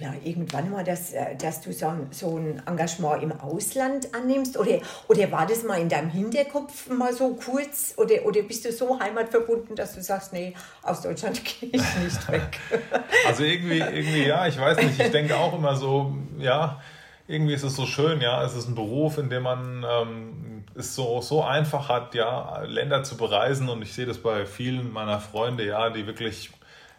[0.00, 4.58] ja, irgendwann mal, dass, äh, dass du so, so ein Engagement im Ausland annimmst?
[4.58, 7.94] Oder, oder war das mal in deinem Hinterkopf mal so kurz?
[7.96, 12.28] Oder, oder bist du so heimatverbunden, dass du sagst, nee, aus Deutschland gehe ich nicht
[12.30, 12.58] weg?
[13.26, 15.00] Also irgendwie, irgendwie ja, ich weiß nicht.
[15.00, 16.80] Ich denke auch immer so, ja,
[17.26, 20.94] irgendwie ist es so schön, ja, es ist ein Beruf, in dem man ähm, es
[20.94, 25.20] so, so einfach hat, ja, Länder zu bereisen und ich sehe das bei vielen meiner
[25.20, 26.50] Freunde, ja, die wirklich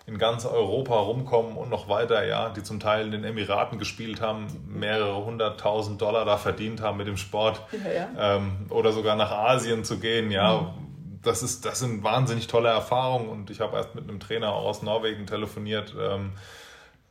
[0.09, 4.21] in ganz Europa rumkommen und noch weiter, ja, die zum Teil in den Emiraten gespielt
[4.21, 8.35] haben, mehrere hunderttausend Dollar da verdient haben mit dem Sport ja, ja.
[8.35, 10.61] Ähm, oder sogar nach Asien zu gehen, ja.
[10.61, 11.21] Mhm.
[11.21, 14.81] Das, ist, das sind wahnsinnig tolle Erfahrungen und ich habe erst mit einem Trainer aus
[14.81, 15.93] Norwegen telefoniert.
[15.99, 16.31] Ähm,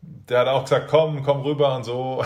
[0.00, 2.24] der hat auch gesagt, komm, komm rüber und so.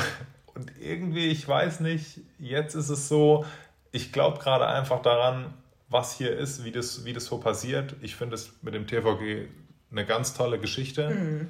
[0.54, 3.44] Und irgendwie, ich weiß nicht, jetzt ist es so,
[3.90, 5.54] ich glaube gerade einfach daran,
[5.88, 7.96] was hier ist, wie das, wie das so passiert.
[8.00, 9.48] Ich finde es mit dem TVG
[9.92, 11.48] eine ganz tolle Geschichte mhm.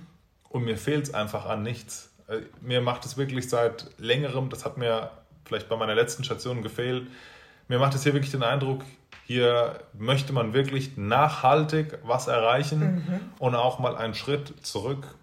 [0.48, 2.12] und mir fehlt es einfach an nichts.
[2.28, 5.10] Äh, mir macht es wirklich seit längerem, das hat mir
[5.44, 7.08] vielleicht bei meiner letzten Station gefehlt,
[7.68, 8.84] mir macht es hier wirklich den Eindruck,
[9.24, 13.20] hier möchte man wirklich nachhaltig was erreichen mhm.
[13.38, 15.14] und auch mal einen Schritt zurück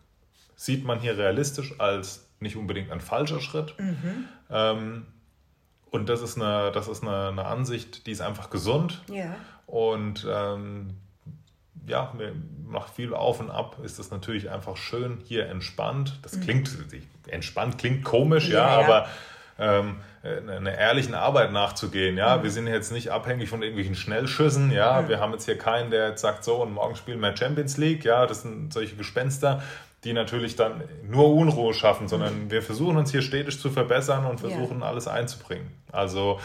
[0.60, 3.80] sieht man hier realistisch als nicht unbedingt ein falscher Schritt.
[3.80, 4.26] Mhm.
[4.50, 5.06] Ähm,
[5.90, 9.02] und das ist, eine, das ist eine, eine, Ansicht, die ist einfach gesund.
[9.08, 9.38] Ja.
[9.68, 10.98] Und ähm,
[11.90, 12.14] ja,
[12.70, 16.20] nach viel auf und ab ist das natürlich einfach schön hier entspannt.
[16.22, 16.42] Das mhm.
[16.42, 16.78] klingt,
[17.28, 19.08] entspannt klingt komisch, ja, ja, aber
[19.58, 22.18] ähm, einer ehrlichen Arbeit nachzugehen.
[22.18, 22.44] Ja, mhm.
[22.44, 24.72] wir sind jetzt nicht abhängig von irgendwelchen Schnellschüssen.
[24.72, 25.10] Ja, mhm.
[25.10, 28.04] wir haben jetzt hier keinen, der jetzt sagt, so und morgen spielen wir Champions League.
[28.06, 29.64] Ja, das sind solche Gespenster,
[30.04, 32.52] die natürlich dann nur Unruhe schaffen, sondern mhm.
[32.52, 34.88] wir versuchen uns hier stetig zu verbessern und versuchen ja.
[34.88, 35.72] alles einzubringen.
[35.92, 36.40] Also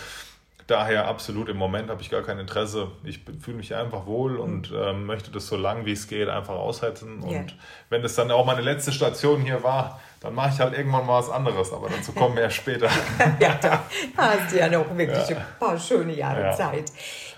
[0.66, 2.88] daher absolut im Moment habe ich gar kein Interesse.
[3.04, 4.40] Ich fühle mich einfach wohl mhm.
[4.40, 7.20] und ähm, möchte das so lang wie es geht einfach aushalten.
[7.20, 7.44] Und yeah.
[7.90, 11.18] wenn es dann auch meine letzte Station hier war, dann mache ich halt irgendwann mal
[11.18, 12.88] was anderes, aber dazu kommen wir ja später.
[13.40, 13.84] ja, da
[14.16, 15.36] hast du ja noch wirklich ja.
[15.36, 16.52] ein paar schöne Jahre ja.
[16.52, 16.90] Zeit.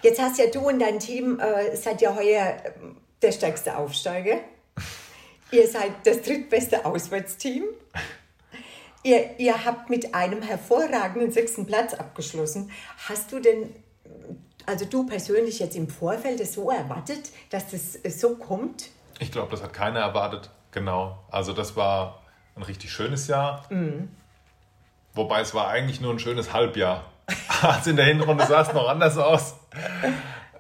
[0.02, 4.36] Jetzt hast ja du und dein Team, äh, seid ja heuer ähm, der stärkste Aufsteiger.
[5.50, 7.64] Ihr seid das drittbeste Auswärtsteam.
[9.07, 12.73] Ihr, ihr habt mit einem hervorragenden sechsten Platz abgeschlossen.
[13.09, 13.73] Hast du denn,
[14.66, 18.90] also du persönlich jetzt im Vorfeld das so erwartet, dass das so kommt?
[19.21, 20.51] Ich glaube, das hat keiner erwartet.
[20.73, 21.23] Genau.
[21.31, 22.21] Also das war
[22.57, 23.64] ein richtig schönes Jahr.
[23.71, 24.09] Mhm.
[25.14, 27.05] Wobei es war eigentlich nur ein schönes Halbjahr.
[27.62, 29.55] also in der Hinrunde sah es noch anders aus.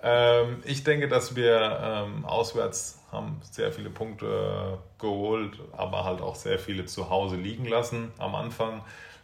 [0.02, 6.34] Ähm, ich denke, dass wir ähm, auswärts haben sehr viele Punkte geholt, aber halt auch
[6.34, 8.82] sehr viele zu Hause liegen lassen am Anfang.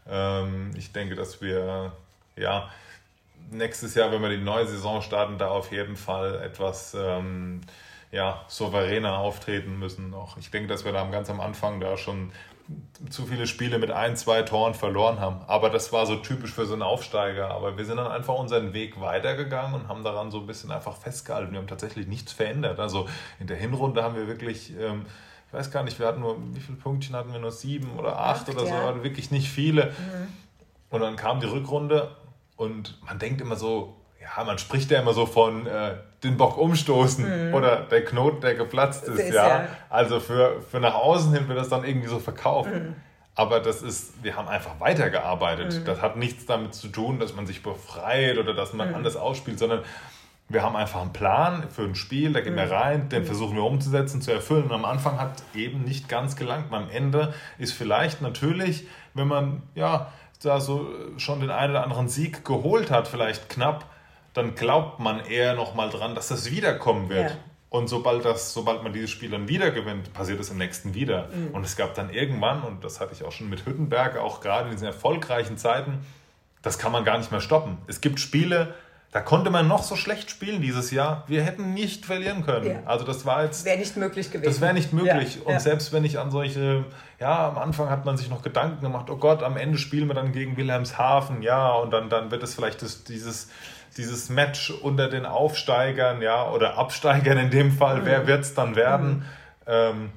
[0.09, 1.93] Ähm, ich denke, dass wir
[2.37, 2.71] ja
[3.51, 7.61] nächstes Jahr, wenn wir die neue Saison starten, da auf jeden Fall etwas ähm,
[8.11, 10.37] ja, souveräner auftreten müssen noch.
[10.37, 12.31] Ich denke, dass wir da ganz am Anfang da schon
[13.11, 15.41] zu viele Spiele mit ein, zwei Toren verloren haben.
[15.47, 17.51] Aber das war so typisch für so einen Aufsteiger.
[17.51, 20.97] Aber wir sind dann einfach unseren Weg weitergegangen und haben daran so ein bisschen einfach
[20.97, 21.53] festgehalten.
[21.53, 22.79] Wir haben tatsächlich nichts verändert.
[22.79, 23.09] Also
[23.41, 25.07] in der Hinrunde haben wir wirklich, ähm,
[25.49, 27.41] ich weiß gar nicht, wir hatten nur, wie viele Punktchen hatten wir?
[27.41, 29.03] Nur sieben oder acht, acht oder so, ja.
[29.03, 29.87] wirklich nicht viele.
[29.87, 30.29] Mhm.
[30.91, 32.15] Und dann kam die Rückrunde
[32.57, 36.37] und man denkt immer so, ja, ja, man spricht ja immer so von äh, den
[36.37, 37.55] Bock umstoßen mhm.
[37.55, 39.49] oder der Knoten, der geplatzt ist, ist ja.
[39.49, 39.69] ja.
[39.91, 42.71] Also für, für nach außen hin wird das dann irgendwie so verkauft.
[42.73, 42.95] Mhm.
[43.35, 45.81] Aber das ist, wir haben einfach weitergearbeitet.
[45.81, 45.85] Mhm.
[45.85, 48.95] Das hat nichts damit zu tun, dass man sich befreit oder dass man mhm.
[48.97, 49.81] anders ausspielt, sondern
[50.49, 52.73] wir haben einfach einen Plan für ein Spiel, da gehen wir mhm.
[52.73, 53.27] rein, den mhm.
[53.27, 54.65] versuchen wir umzusetzen, zu erfüllen.
[54.65, 56.67] Und am Anfang hat eben nicht ganz gelangt.
[56.73, 62.09] Am Ende ist vielleicht natürlich, wenn man ja da so schon den einen oder anderen
[62.09, 63.87] Sieg geholt hat, vielleicht knapp,
[64.35, 67.31] dann glaubt man eher noch mal dran, dass das wiederkommen wird.
[67.31, 67.37] Ja.
[67.69, 71.29] Und sobald, das, sobald man dieses Spiel dann wieder gewinnt, passiert es im nächsten wieder.
[71.29, 71.55] Mhm.
[71.55, 74.67] Und es gab dann irgendwann, und das hatte ich auch schon mit Hüttenberg, auch gerade
[74.67, 76.01] in diesen erfolgreichen Zeiten,
[76.61, 77.79] das kann man gar nicht mehr stoppen.
[77.87, 78.75] Es gibt Spiele,
[79.11, 81.25] da konnte man noch so schlecht spielen dieses Jahr.
[81.27, 82.67] Wir hätten nicht verlieren können.
[82.67, 82.83] Ja.
[82.87, 83.65] Also das war jetzt.
[83.65, 84.51] Wäre nicht möglich gewesen.
[84.51, 85.37] Das wäre nicht möglich.
[85.37, 85.43] Ja.
[85.43, 85.61] Und ja.
[85.61, 86.85] selbst wenn ich an solche,
[87.21, 90.15] ja, am Anfang hat man sich noch Gedanken gemacht, oh Gott, am Ende spielen wir
[90.15, 93.51] dann gegen Wilhelmshaven, ja, und dann, dann wird es vielleicht das, dieses,
[93.97, 98.07] dieses Match unter den Aufsteigern, ja, oder Absteigern in dem Fall, mhm.
[98.07, 99.09] wer wird es dann werden?
[99.09, 99.25] Mhm.
[99.67, 100.13] Ähm,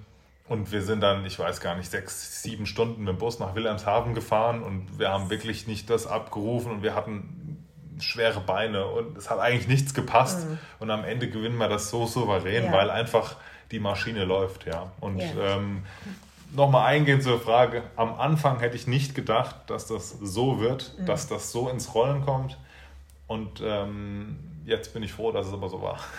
[0.48, 3.56] und wir sind dann, ich weiß gar nicht, sechs, sieben Stunden mit dem Bus nach
[3.56, 7.66] Wilhelmshaven gefahren und wir haben wirklich nicht das abgerufen und wir hatten
[8.00, 10.48] schwere Beine und es hat eigentlich nichts gepasst.
[10.48, 10.60] Mhm.
[10.80, 12.72] Und am Ende gewinnen wir das so souverän, ja.
[12.72, 13.38] weil einfach
[13.72, 14.92] die Maschine läuft, ja.
[15.00, 15.56] Und ja.
[15.56, 15.84] ähm,
[16.54, 21.06] nochmal eingehend zur Frage, am Anfang hätte ich nicht gedacht, dass das so wird, mhm.
[21.06, 22.58] dass das so ins Rollen kommt.
[23.28, 26.00] Und ähm, jetzt bin ich froh, dass es aber so war.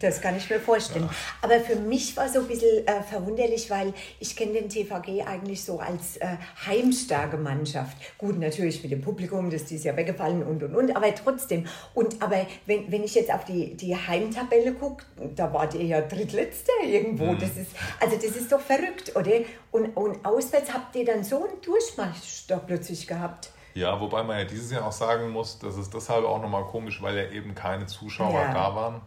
[0.00, 1.04] Das kann ich mir vorstellen.
[1.04, 1.14] Ja.
[1.42, 5.62] Aber für mich war so ein bisschen äh, verwunderlich, weil ich kenne den TVG eigentlich
[5.62, 6.36] so als äh,
[6.66, 7.96] heimstarke Mannschaft.
[8.18, 11.66] Gut, natürlich mit dem Publikum, das ist Jahr weggefallen und und und, aber trotzdem.
[11.94, 15.04] Und aber wenn, wenn ich jetzt auf die, die Heimtabelle gucke,
[15.36, 17.26] da wart ihr ja drittletzter irgendwo.
[17.26, 17.38] Mhm.
[17.38, 19.42] Das ist, also das ist doch verrückt, oder?
[19.70, 23.50] Und, und auswärts habt ihr dann so einen Durchmarsch doch plötzlich gehabt.
[23.74, 27.02] Ja, wobei man ja dieses Jahr auch sagen muss, das ist deshalb auch nochmal komisch,
[27.02, 28.52] weil ja eben keine Zuschauer ja.
[28.52, 29.00] da waren.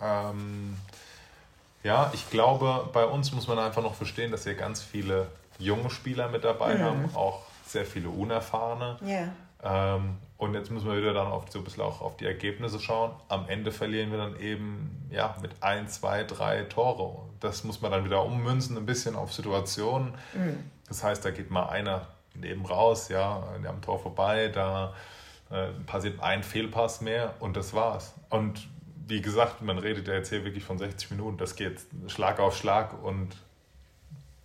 [0.00, 0.76] Ähm,
[1.82, 5.28] ja, ich glaube, bei uns muss man einfach noch verstehen, dass wir ganz viele
[5.58, 6.82] junge Spieler mit dabei mhm.
[6.82, 8.98] haben, auch sehr viele unerfahrene.
[9.04, 9.94] Ja.
[9.96, 12.78] Ähm, und jetzt müssen wir wieder dann auf, so ein bisschen auch auf die Ergebnisse
[12.78, 13.12] schauen.
[13.28, 17.22] Am Ende verlieren wir dann eben ja, mit ein, zwei, drei Tore.
[17.40, 20.14] Das muss man dann wieder ummünzen, ein bisschen auf Situationen.
[20.34, 20.70] Mhm.
[20.88, 22.06] Das heißt, da geht mal einer
[22.40, 24.94] neben raus, ja, am Tor vorbei, da
[25.50, 28.14] äh, passiert ein Fehlpass mehr und das war's.
[28.30, 28.68] Und
[29.06, 32.56] wie gesagt, man redet ja jetzt hier wirklich von 60 Minuten, das geht Schlag auf
[32.56, 33.36] Schlag und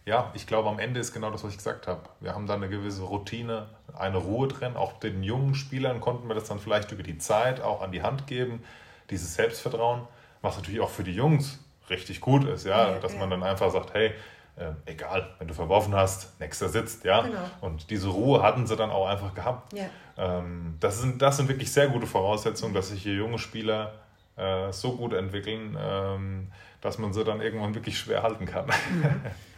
[0.05, 2.01] ja, ich glaube, am Ende ist genau das, was ich gesagt habe.
[2.19, 4.75] Wir haben da eine gewisse Routine, eine Ruhe drin.
[4.75, 8.01] Auch den jungen Spielern konnten wir das dann vielleicht über die Zeit auch an die
[8.01, 8.63] Hand geben,
[9.11, 10.07] dieses Selbstvertrauen,
[10.41, 13.19] was natürlich auch für die Jungs richtig gut ist, ja, ja dass ja.
[13.19, 14.13] man dann einfach sagt, hey,
[14.61, 17.21] äh, egal, wenn du verworfen hast, nächster sitzt, ja.
[17.21, 17.39] Genau.
[17.61, 19.73] Und diese Ruhe hatten sie dann auch einfach gehabt.
[19.73, 19.85] Ja.
[20.17, 23.93] Ähm, das, sind, das sind wirklich sehr gute Voraussetzungen, dass sich hier junge Spieler
[24.37, 28.65] äh, so gut entwickeln, ähm, dass man sie dann irgendwann wirklich schwer halten kann.
[28.65, 29.21] Mhm.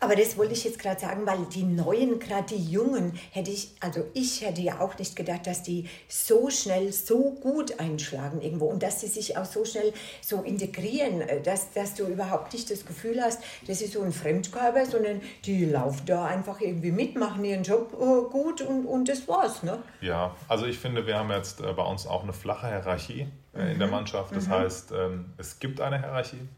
[0.00, 3.70] Aber das wollte ich jetzt gerade sagen, weil die Neuen, gerade die Jungen, hätte ich,
[3.80, 8.66] also ich hätte ja auch nicht gedacht, dass die so schnell, so gut einschlagen irgendwo
[8.66, 12.70] und dass sie sich auch so schnell so integrieren, äh, dass, dass du überhaupt nicht
[12.70, 17.16] das Gefühl hast, das ist so ein Fremdkörper, sondern die laufen da einfach irgendwie mit,
[17.16, 19.62] machen ihren Job äh, gut und, und das war's.
[19.62, 19.78] Ne?
[20.00, 23.60] Ja, also ich finde, wir haben jetzt äh, bei uns auch eine flache Hierarchie mhm.
[23.60, 23.94] in der mhm.
[23.94, 24.34] Mannschaft.
[24.34, 24.52] Das mhm.
[24.52, 26.48] heißt, ähm, es gibt eine Hierarchie.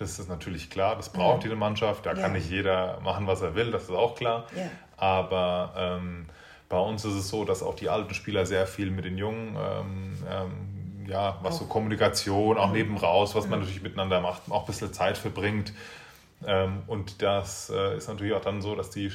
[0.00, 1.50] Das ist natürlich klar, das braucht ja.
[1.50, 2.06] jede Mannschaft.
[2.06, 4.46] Da kann nicht jeder machen, was er will, das ist auch klar.
[4.96, 6.24] Aber ähm,
[6.70, 9.56] bei uns ist es so, dass auch die alten Spieler sehr viel mit den Jungen,
[9.56, 11.60] ähm, ähm, ja, was auch.
[11.60, 12.72] so Kommunikation, auch mhm.
[12.72, 13.50] neben raus, was mhm.
[13.50, 15.74] man natürlich miteinander macht, auch ein bisschen Zeit verbringt.
[16.46, 19.10] Ähm, und das äh, ist natürlich auch dann so, dass, die,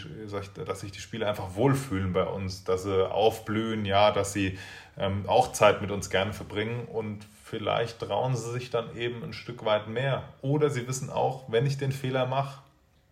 [0.65, 4.59] dass sich die Spieler einfach wohlfühlen bei uns, dass sie aufblühen, ja, dass sie
[4.97, 9.33] ähm, auch Zeit mit uns gerne verbringen und vielleicht trauen sie sich dann eben ein
[9.33, 10.23] Stück weit mehr.
[10.41, 12.61] Oder sie wissen auch, wenn ich den Fehler mache,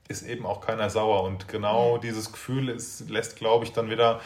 [0.08, 1.24] ist eben auch keiner sauer.
[1.24, 2.02] Und genau ja.
[2.02, 4.22] dieses Gefühl ist, lässt, glaube ich, dann wieder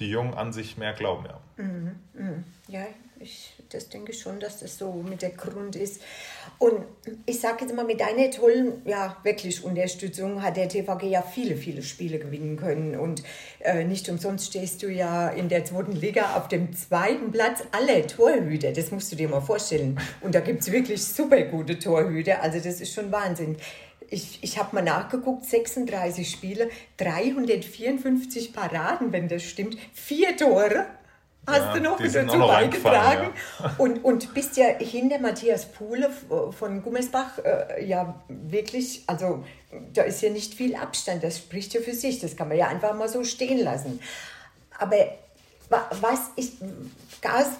[0.00, 1.26] die Jungen an sich mehr glauben.
[1.26, 1.96] Ja, mhm.
[2.14, 2.44] Mhm.
[2.68, 2.86] ja
[3.20, 6.00] ich das denke ich schon, dass das so mit der Grund ist.
[6.58, 6.84] Und
[7.26, 11.56] ich sage jetzt mal, mit deiner tollen, ja, wirklich Unterstützung hat der TVG ja viele,
[11.56, 12.96] viele Spiele gewinnen können.
[12.96, 13.22] Und
[13.60, 18.06] äh, nicht umsonst stehst du ja in der zweiten Liga auf dem zweiten Platz aller
[18.06, 18.72] Torhüter.
[18.72, 19.98] Das musst du dir mal vorstellen.
[20.20, 22.42] Und da gibt es wirklich super gute Torhüter.
[22.42, 23.56] Also das ist schon Wahnsinn.
[24.14, 30.86] Ich, ich habe mal nachgeguckt, 36 Spiele, 354 Paraden, wenn das stimmt, vier Tore
[31.46, 33.30] hast ja, du noch dazu beigetragen.
[33.58, 33.74] Ja.
[33.78, 36.10] Und, und bist ja hinter Matthias Puhle
[36.56, 39.44] von Gummesbach äh, ja wirklich, also
[39.92, 42.68] da ist ja nicht viel Abstand, das spricht ja für sich, das kann man ja
[42.68, 43.98] einfach mal so stehen lassen.
[44.78, 44.96] Aber
[45.68, 46.52] was, ich,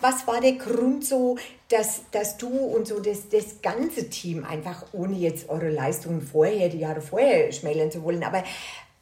[0.00, 1.37] was war der Grund so,
[1.68, 6.68] dass, dass du und so das, das ganze Team einfach, ohne jetzt eure Leistungen vorher,
[6.68, 8.44] die Jahre vorher schmälern zu wollen, aber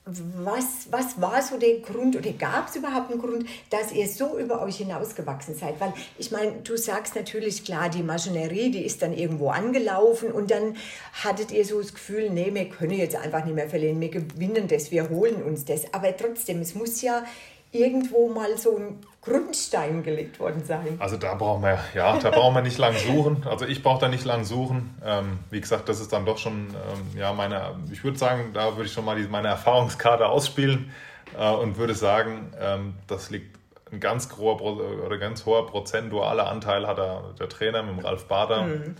[0.04, 4.36] was, was war so der Grund oder gab es überhaupt einen Grund, dass ihr so
[4.36, 5.78] über euch hinausgewachsen seid?
[5.78, 10.50] Weil ich meine, du sagst natürlich klar, die Maschinerie, die ist dann irgendwo angelaufen und
[10.50, 10.76] dann
[11.22, 14.66] hattet ihr so das Gefühl, nee, wir können jetzt einfach nicht mehr verlieren, wir gewinnen
[14.66, 15.94] das, wir holen uns das.
[15.94, 17.24] Aber trotzdem, es muss ja
[17.70, 20.96] irgendwo mal so ein Grundstein gelegt worden sein.
[20.98, 23.46] Also da brauchen wir, ja, da brauchen wir nicht lang suchen.
[23.48, 24.98] Also ich brauche da nicht lang suchen.
[25.04, 28.72] Ähm, wie gesagt, das ist dann doch schon, ähm, ja, meine, ich würde sagen, da
[28.76, 30.90] würde ich schon mal die, meine Erfahrungskarte ausspielen
[31.38, 33.56] äh, und würde sagen, ähm, das liegt
[33.92, 34.64] ein ganz großer
[35.06, 38.62] oder ganz hoher prozentualer Anteil hat der, der Trainer mit dem Ralf Bader.
[38.62, 38.96] Mhm.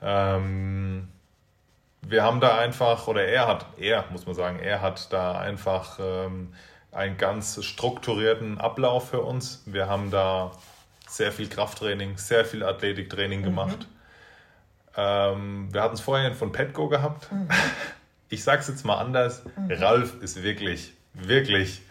[0.00, 1.08] Ähm,
[2.00, 5.98] wir haben da einfach, oder er hat, er muss man sagen, er hat da einfach
[6.00, 6.54] ähm,
[6.92, 9.62] einen ganz strukturierten Ablauf für uns.
[9.66, 10.52] Wir haben da
[11.08, 13.78] sehr viel Krafttraining, sehr viel Athletiktraining gemacht.
[13.80, 13.86] Mhm.
[14.96, 17.30] Ähm, wir hatten es vorhin von Petco gehabt.
[17.32, 17.48] Mhm.
[18.32, 19.42] Ich sage es jetzt mal anders.
[19.56, 19.72] Mhm.
[19.72, 21.82] Ralf ist wirklich, wirklich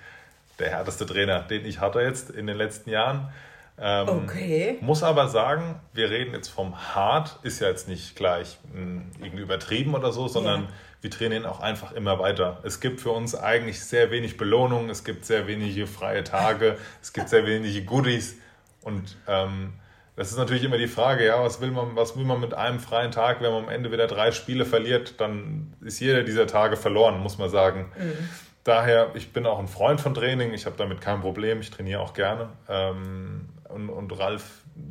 [0.57, 3.27] der härteste Trainer, den ich hatte jetzt in den letzten Jahren.
[3.77, 4.77] Ähm, okay.
[4.79, 9.11] Muss aber sagen, wir reden jetzt vom hart, ist ja jetzt nicht gleich mh, hm,
[9.19, 10.69] irgendwie übertrieben oder so, sondern ja
[11.01, 12.59] wir trainieren auch einfach immer weiter.
[12.63, 17.13] Es gibt für uns eigentlich sehr wenig Belohnung, es gibt sehr wenige freie Tage, es
[17.13, 18.37] gibt sehr wenige Goodies
[18.81, 19.73] und ähm,
[20.15, 22.81] das ist natürlich immer die Frage, ja, was will man, was will man mit einem
[22.81, 26.75] freien Tag, wenn man am Ende wieder drei Spiele verliert, dann ist jeder dieser Tage
[26.75, 27.89] verloren, muss man sagen.
[27.97, 28.29] Mhm.
[28.65, 32.01] Daher, ich bin auch ein Freund von Training, ich habe damit kein Problem, ich trainiere
[32.01, 32.49] auch gerne.
[32.67, 34.43] Ähm, und, und Ralf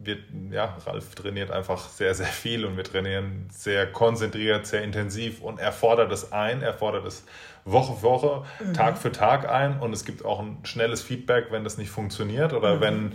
[0.02, 0.18] wir,
[0.50, 5.58] ja, Ralf trainiert einfach sehr, sehr viel und wir trainieren sehr konzentriert, sehr intensiv und
[5.58, 7.24] er fordert es ein, er fordert es
[7.64, 8.74] Woche für Woche, mhm.
[8.74, 12.52] Tag für Tag ein und es gibt auch ein schnelles Feedback, wenn das nicht funktioniert
[12.52, 12.80] oder mhm.
[12.80, 13.12] wenn,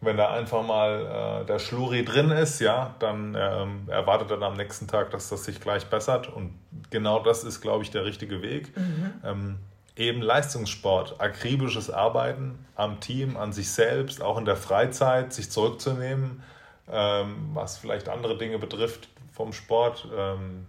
[0.00, 4.56] wenn da einfach mal äh, der Schluri drin ist, ja, dann ähm, erwartet er am
[4.56, 6.58] nächsten Tag, dass das sich gleich bessert und
[6.90, 8.76] genau das ist, glaube ich, der richtige Weg.
[8.76, 9.12] Mhm.
[9.24, 9.58] Ähm,
[9.96, 16.42] eben Leistungssport, akribisches Arbeiten am Team, an sich selbst, auch in der Freizeit, sich zurückzunehmen,
[16.90, 20.06] ähm, was vielleicht andere Dinge betrifft vom Sport.
[20.14, 20.66] Ähm,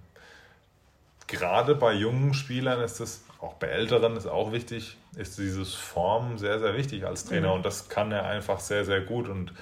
[1.27, 6.37] gerade bei jungen Spielern ist es, auch bei älteren ist auch wichtig, ist dieses Form
[6.37, 7.55] sehr, sehr wichtig als Trainer mhm.
[7.55, 9.53] und das kann er einfach sehr, sehr gut und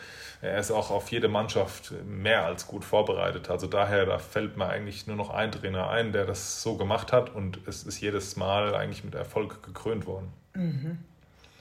[0.45, 3.49] er ist auch auf jede Mannschaft mehr als gut vorbereitet.
[3.49, 7.11] Also daher, da fällt mir eigentlich nur noch ein Trainer ein, der das so gemacht
[7.11, 10.31] hat und es ist jedes Mal eigentlich mit Erfolg gekrönt worden.
[10.53, 10.99] Mhm.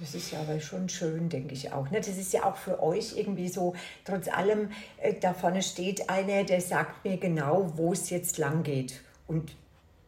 [0.01, 1.89] Das ist ja aber schon schön, denke ich auch.
[1.91, 1.99] Ne?
[1.99, 6.45] Das ist ja auch für euch irgendwie so, trotz allem, äh, da vorne steht einer,
[6.45, 9.01] der sagt mir genau, wo es jetzt lang geht.
[9.29, 9.55] Und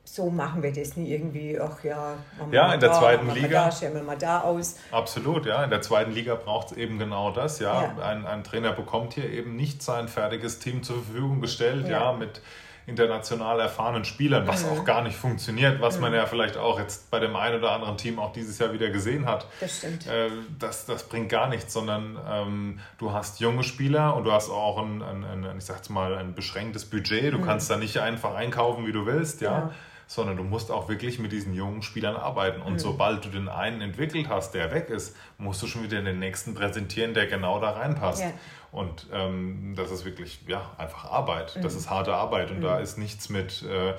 [0.07, 3.65] so machen wir das nie irgendwie, ach ja, machen ja, in der da, zweiten Liga.
[3.65, 4.77] Da, stellen wir mal da aus.
[4.93, 5.65] Absolut, ja.
[5.65, 7.83] In der zweiten Liga braucht es eben genau das, ja.
[7.83, 8.05] ja.
[8.05, 12.13] Ein, ein, Trainer bekommt hier eben nicht sein fertiges Team zur Verfügung gestellt, ja, ja
[12.13, 12.41] mit
[12.87, 14.71] international erfahrenen Spielern, was mhm.
[14.71, 16.03] auch gar nicht funktioniert, was mhm.
[16.03, 18.91] man ja vielleicht auch jetzt bei dem einen oder anderen Team auch dieses Jahr wieder
[18.91, 19.49] gesehen hat.
[19.59, 20.07] Das stimmt.
[20.07, 24.51] Äh, das, das bringt gar nichts, sondern ähm, du hast junge Spieler und du hast
[24.51, 27.33] auch ein, ein, ein ich sag's mal, ein beschränktes Budget.
[27.33, 27.45] Du mhm.
[27.45, 29.51] kannst da nicht einfach einkaufen, wie du willst, ja.
[29.51, 29.71] ja
[30.07, 32.63] sondern du musst auch wirklich mit diesen jungen Spielern arbeiten.
[32.63, 32.79] Und mhm.
[32.79, 36.55] sobald du den einen entwickelt hast, der weg ist, musst du schon wieder den nächsten
[36.55, 38.23] präsentieren, der genau da reinpasst.
[38.23, 38.33] Ja.
[38.73, 41.57] Und ähm, das ist wirklich, ja, einfach Arbeit.
[41.57, 41.63] Mhm.
[41.63, 42.63] Das ist harte Arbeit und mhm.
[42.63, 43.95] da ist nichts mit äh,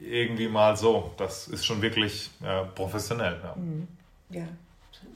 [0.00, 1.12] irgendwie mal so.
[1.18, 3.38] Das ist schon wirklich äh, professionell.
[3.42, 3.54] Ja.
[3.56, 3.88] Mhm.
[4.30, 4.46] ja.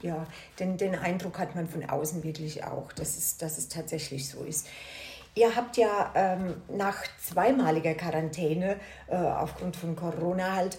[0.01, 0.25] Ja,
[0.59, 4.43] den, den Eindruck hat man von außen wirklich auch, dass es, dass es tatsächlich so
[4.43, 4.67] ist.
[5.33, 8.75] Ihr habt ja ähm, nach zweimaliger Quarantäne
[9.07, 10.77] äh, aufgrund von Corona halt,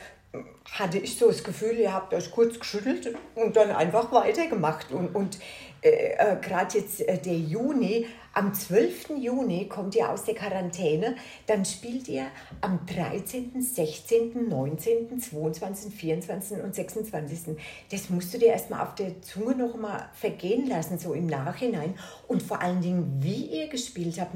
[0.72, 4.90] hatte ich so das Gefühl, ihr habt euch kurz geschüttelt und dann einfach weitergemacht.
[4.92, 5.38] Und, und
[5.82, 9.10] äh, äh, gerade jetzt äh, der Juni am 12.
[9.18, 11.16] Juni kommt ihr aus der Quarantäne,
[11.46, 12.26] dann spielt ihr
[12.60, 16.62] am 13., 16., 19., 22., 24.
[16.62, 17.56] und 26.
[17.90, 21.94] Das musst du dir erstmal auf der Zunge noch mal vergehen lassen, so im Nachhinein.
[22.26, 24.34] Und vor allen Dingen, wie ihr gespielt habt.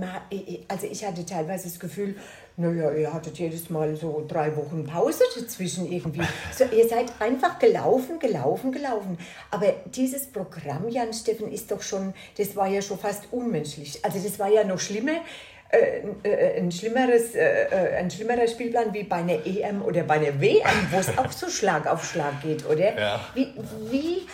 [0.69, 2.17] Also ich hatte teilweise das Gefühl,
[2.59, 6.23] naja, ihr hattet jedes Mal so drei Wochen Pause dazwischen irgendwie.
[6.57, 9.19] So, ihr seid einfach gelaufen, gelaufen, gelaufen.
[9.51, 14.03] Aber dieses Programm, Jan Steffen, ist doch schon, das war ja schon fast unmenschlich.
[14.03, 15.21] Also das war ja noch schlimmer.
[15.69, 20.15] Äh, äh, ein, schlimmeres, äh, äh, ein schlimmerer Spielplan wie bei einer EM oder bei
[20.15, 22.99] einer WM, wo es auch so Schlag auf Schlag geht, oder?
[22.99, 23.21] Ja.
[23.35, 23.53] Wie,
[23.91, 24.27] wie,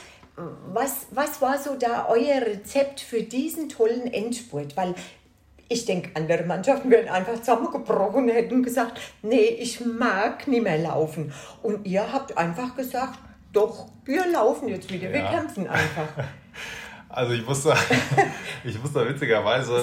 [0.73, 4.77] was, was war so da euer Rezept für diesen tollen Endspurt?
[4.77, 4.95] Weil
[5.73, 10.79] ich denke, andere Mannschaften wären einfach zusammengebrochen und hätten gesagt, nee, ich mag nicht mehr
[10.79, 11.33] laufen.
[11.63, 13.19] Und ihr habt einfach gesagt,
[13.53, 15.15] doch, wir laufen jetzt wieder, ja.
[15.15, 16.09] wir kämpfen einfach.
[17.15, 17.77] Also ich muss da,
[18.65, 19.77] ich muss da witzigerweise,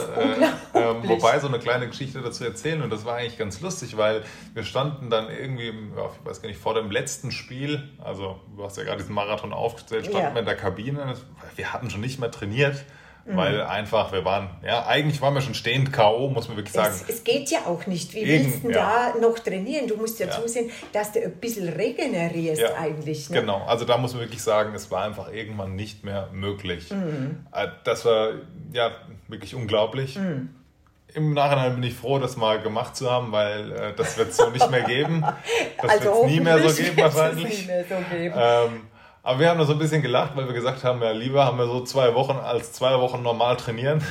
[0.73, 3.97] äh, äh, wobei so eine kleine Geschichte dazu erzählen und das war eigentlich ganz lustig,
[3.97, 4.23] weil
[4.55, 8.77] wir standen dann irgendwie, ich weiß gar nicht, vor dem letzten Spiel, also du hast
[8.77, 10.33] ja gerade diesen Marathon aufgestellt, standen ja.
[10.33, 11.13] wir in der Kabine,
[11.55, 12.83] wir hatten schon nicht mehr trainiert
[13.25, 13.37] Mhm.
[13.37, 16.93] Weil einfach, wir waren, ja, eigentlich waren wir schon stehend K.O., muss man wirklich sagen.
[16.93, 18.13] Es, es geht ja auch nicht.
[18.13, 19.13] Wie Eben, willst du ja.
[19.13, 19.87] da noch trainieren?
[19.87, 23.29] Du musst ja, ja, zusehen, dass du ein bisschen regenerierst ja, eigentlich.
[23.29, 23.41] Ne?
[23.41, 26.89] Genau, also da muss man wirklich sagen, es war einfach irgendwann nicht mehr möglich.
[26.91, 27.45] Mhm.
[27.53, 28.31] Äh, das war
[28.73, 28.91] ja
[29.27, 30.17] wirklich unglaublich.
[30.17, 30.49] Mhm.
[31.13, 34.37] Im Nachhinein bin ich froh, das mal gemacht zu haben, weil äh, das wird es
[34.37, 35.23] so nicht mehr geben.
[35.81, 37.61] Das also wird es nie mehr so geben wahrscheinlich.
[37.61, 38.35] Nie mehr so geben.
[38.37, 38.81] Ähm,
[39.29, 41.59] aber wir haben da so ein bisschen gelacht, weil wir gesagt haben, ja, lieber haben
[41.59, 44.03] wir so zwei Wochen als zwei Wochen normal trainieren.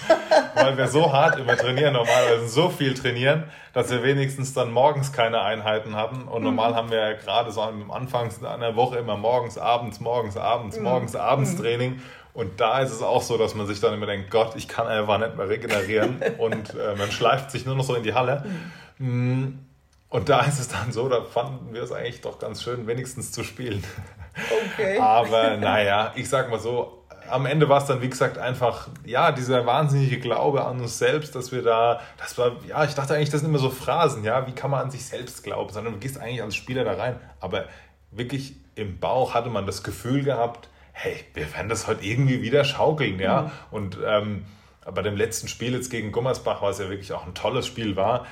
[0.54, 3.42] weil wir so hart immer trainieren, normalerweise so viel trainieren,
[3.72, 6.22] dass wir wenigstens dann morgens keine Einheiten hatten.
[6.22, 6.76] Und normal mhm.
[6.76, 10.84] haben wir ja gerade so am Anfang einer Woche immer morgens, abends, morgens, abends, mhm.
[10.84, 11.58] morgens, abends mhm.
[11.58, 12.02] Training.
[12.32, 14.86] Und da ist es auch so, dass man sich dann immer denkt, Gott, ich kann
[14.86, 16.22] einfach nicht mehr regenerieren.
[16.38, 18.44] und äh, man schleift sich nur noch so in die Halle.
[18.98, 19.58] Mhm.
[20.10, 23.32] Und da ist es dann so, da fanden wir es eigentlich doch ganz schön, wenigstens
[23.32, 23.82] zu spielen.
[24.74, 24.98] Okay.
[24.98, 29.30] Aber naja, ich sag mal so, am Ende war es dann, wie gesagt, einfach, ja,
[29.32, 33.30] dieser wahnsinnige Glaube an uns selbst, dass wir da, das war, ja, ich dachte eigentlich,
[33.30, 36.00] das sind immer so Phrasen, ja, wie kann man an sich selbst glauben, sondern du
[36.00, 37.20] gehst eigentlich als Spieler da rein.
[37.38, 37.66] Aber
[38.10, 42.64] wirklich im Bauch hatte man das Gefühl gehabt, hey, wir werden das heute irgendwie wieder
[42.64, 43.42] schaukeln, ja.
[43.42, 43.50] Mhm.
[43.70, 44.44] Und ähm,
[44.92, 48.26] bei dem letzten Spiel jetzt gegen Gummersbach, was ja wirklich auch ein tolles Spiel war,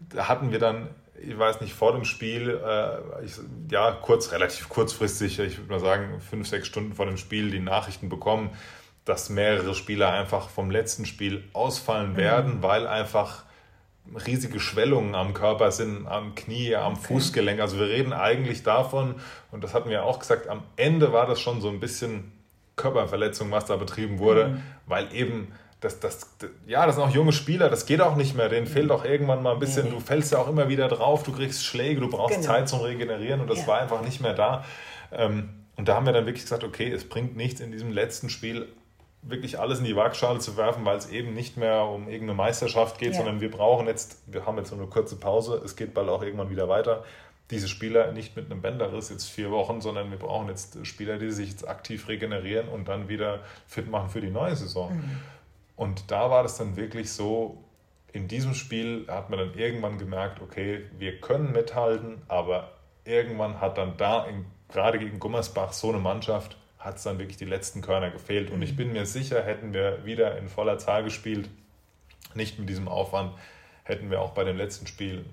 [0.00, 0.88] da hatten wir dann
[1.26, 3.34] ich weiß nicht, vor dem Spiel, äh, ich,
[3.70, 7.60] ja, kurz, relativ kurzfristig, ich würde mal sagen, fünf, sechs Stunden vor dem Spiel die
[7.60, 8.50] Nachrichten bekommen,
[9.04, 12.16] dass mehrere Spieler einfach vom letzten Spiel ausfallen mhm.
[12.16, 12.62] werden, mhm.
[12.62, 13.44] weil einfach
[14.26, 17.02] riesige Schwellungen am Körper sind, am Knie, am okay.
[17.08, 17.60] Fußgelenk.
[17.60, 19.14] Also wir reden eigentlich davon,
[19.50, 22.32] und das hatten wir auch gesagt, am Ende war das schon so ein bisschen
[22.76, 24.62] Körperverletzung, was da betrieben wurde, mhm.
[24.86, 25.52] weil eben
[25.82, 26.20] das, das,
[26.66, 28.48] ja, das sind auch junge Spieler, das geht auch nicht mehr.
[28.48, 31.32] Denen fehlt auch irgendwann mal ein bisschen, du fällst ja auch immer wieder drauf, du
[31.32, 32.46] kriegst Schläge, du brauchst genau.
[32.46, 33.66] Zeit zum Regenerieren und das ja.
[33.66, 34.64] war einfach nicht mehr da.
[35.10, 38.30] Ähm, und da haben wir dann wirklich gesagt, okay, es bringt nichts in diesem letzten
[38.30, 38.68] Spiel
[39.22, 42.98] wirklich alles in die Waagschale zu werfen, weil es eben nicht mehr um irgendeine Meisterschaft
[42.98, 43.18] geht, ja.
[43.18, 46.22] sondern wir brauchen jetzt, wir haben jetzt so eine kurze Pause, es geht bald auch
[46.22, 47.04] irgendwann wieder weiter.
[47.50, 51.30] Diese Spieler nicht mit einem Bänderriss jetzt vier Wochen, sondern wir brauchen jetzt Spieler, die
[51.30, 54.94] sich jetzt aktiv regenerieren und dann wieder fit machen für die neue Saison.
[54.94, 55.20] Mhm.
[55.76, 57.64] Und da war das dann wirklich so,
[58.12, 62.72] in diesem Spiel hat man dann irgendwann gemerkt, okay, wir können mithalten, aber
[63.04, 67.36] irgendwann hat dann da, in, gerade gegen Gummersbach, so eine Mannschaft, hat es dann wirklich
[67.36, 68.50] die letzten Körner gefehlt.
[68.50, 68.76] Und ich mhm.
[68.76, 71.48] bin mir sicher, hätten wir wieder in voller Zahl gespielt,
[72.34, 73.32] nicht mit diesem Aufwand,
[73.84, 75.24] hätten wir auch bei dem letzten Spiel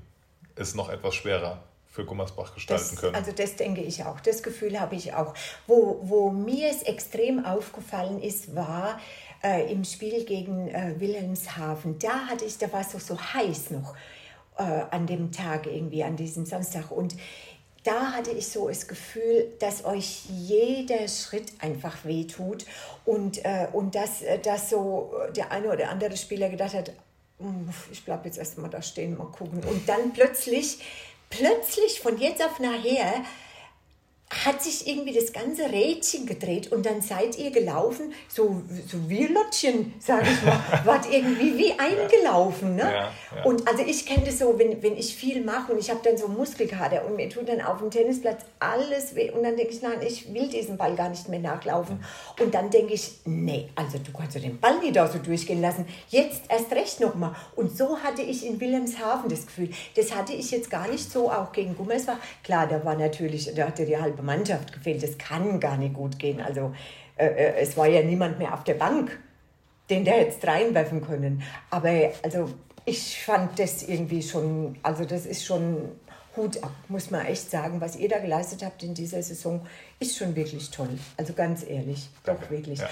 [0.56, 3.16] es noch etwas schwerer für Gummersbach gestalten das, können.
[3.16, 5.34] Also das denke ich auch, das Gefühl habe ich auch.
[5.66, 9.00] Wo, wo mir es extrem aufgefallen ist, war,
[9.44, 12.00] äh, im Spiel gegen äh, Wilhelmshaven.
[12.00, 13.96] Da hatte ich, da war es doch so heiß noch
[14.58, 16.92] äh, an dem Tag irgendwie, an diesem Samstag.
[16.92, 17.16] Und
[17.84, 22.66] da hatte ich so das Gefühl, dass euch jeder Schritt einfach wehtut
[23.06, 26.92] und, äh, und dass, äh, dass so der eine oder andere Spieler gedacht hat,
[27.90, 29.64] ich bleibe jetzt erstmal da stehen, mal gucken.
[29.64, 30.80] Und dann plötzlich,
[31.30, 33.24] plötzlich von jetzt auf nachher
[34.32, 39.26] hat sich irgendwie das ganze Rädchen gedreht und dann seid ihr gelaufen, so, so wie
[39.26, 42.76] Lottchen, sage ich mal, wart irgendwie wie eingelaufen.
[42.76, 42.84] Ne?
[42.84, 43.44] Ja, ja.
[43.44, 46.16] Und also ich kenne das so, wenn, wenn ich viel mache und ich habe dann
[46.16, 49.82] so Muskelkater und mir tut dann auf dem Tennisplatz alles weh und dann denke ich,
[49.82, 52.04] nein, ich will diesen Ball gar nicht mehr nachlaufen.
[52.40, 55.62] Und dann denke ich, nee, also du kannst ja den Ball nicht da so durchgehen
[55.62, 57.36] lassen, jetzt erst recht nochmal.
[57.56, 59.72] Und so hatte ich in Wilhelmshaven das Gefühl.
[59.96, 62.18] Das hatte ich jetzt gar nicht so, auch gegen Gummersbach.
[62.44, 65.04] Klar, da war natürlich, da hatte die halbe halbe Mannschaft gefehlt.
[65.04, 66.42] Das kann gar nicht gut gehen.
[66.42, 66.74] Also
[67.18, 69.20] äh, äh, es war ja niemand mehr auf der Bank,
[69.90, 71.44] den der jetzt reinwerfen können.
[71.70, 71.92] Aber
[72.24, 72.50] also
[72.86, 75.90] ich fand das irgendwie schon, also das ist schon
[76.36, 77.82] Hut ab, muss man echt sagen.
[77.82, 79.66] Was ihr da geleistet habt in dieser Saison,
[80.00, 80.98] ist schon wirklich toll.
[81.18, 82.44] Also ganz ehrlich, Danke.
[82.44, 82.80] doch wirklich.
[82.80, 82.90] Ja.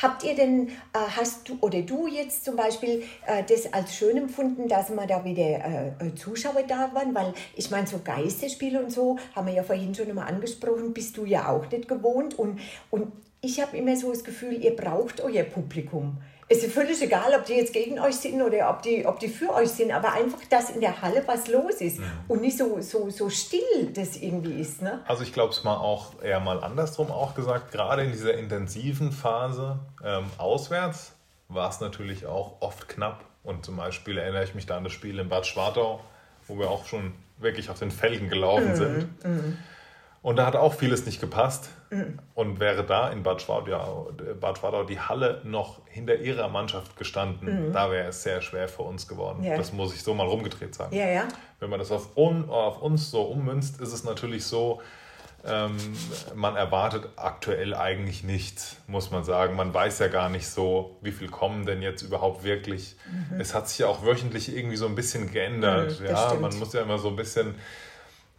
[0.00, 0.72] Habt ihr denn, äh,
[1.16, 5.24] hast du oder du jetzt zum Beispiel äh, das als schön empfunden, dass mal da
[5.24, 7.14] wieder äh, Zuschauer da waren?
[7.14, 11.16] Weil ich meine, so Geisterspiele und so, haben wir ja vorhin schon mal angesprochen, bist
[11.16, 12.38] du ja auch nicht gewohnt.
[12.38, 16.18] Und, und ich habe immer so das Gefühl, ihr braucht euer Publikum.
[16.48, 19.28] Es ist völlig egal, ob die jetzt gegen euch sind oder ob die, ob die
[19.28, 22.04] für euch sind, aber einfach, dass in der Halle was los ist mhm.
[22.28, 24.80] und nicht so, so, so still das irgendwie ist.
[24.80, 25.00] Ne?
[25.06, 29.10] Also ich glaube es mal auch eher mal andersrum auch gesagt, gerade in dieser intensiven
[29.10, 31.14] Phase ähm, auswärts
[31.48, 33.24] war es natürlich auch oft knapp.
[33.42, 36.00] Und zum Beispiel erinnere ich mich da an das Spiel in Bad Schwartau,
[36.46, 38.76] wo wir auch schon wirklich auf den Felgen gelaufen mhm.
[38.76, 39.24] sind.
[39.24, 39.58] Mhm.
[40.22, 41.70] Und da hat auch vieles nicht gepasst.
[41.90, 42.18] Mhm.
[42.34, 47.68] Und wäre da in Bad Schwartau, Bad Schwartau die Halle noch hinter ihrer Mannschaft gestanden,
[47.68, 47.72] mhm.
[47.72, 49.42] da wäre es sehr schwer für uns geworden.
[49.42, 49.56] Ja.
[49.56, 50.94] Das muss ich so mal rumgedreht sagen.
[50.94, 51.28] Ja, ja.
[51.60, 54.80] Wenn man das auf, un, auf uns so ummünzt, ist es natürlich so,
[55.46, 55.76] ähm,
[56.34, 59.54] man erwartet aktuell eigentlich nichts, muss man sagen.
[59.54, 62.96] Man weiß ja gar nicht so, wie viel kommen denn jetzt überhaupt wirklich.
[63.30, 63.40] Mhm.
[63.40, 66.00] Es hat sich ja auch wöchentlich irgendwie so ein bisschen geändert.
[66.00, 67.54] Mhm, ja, man muss ja immer so ein bisschen.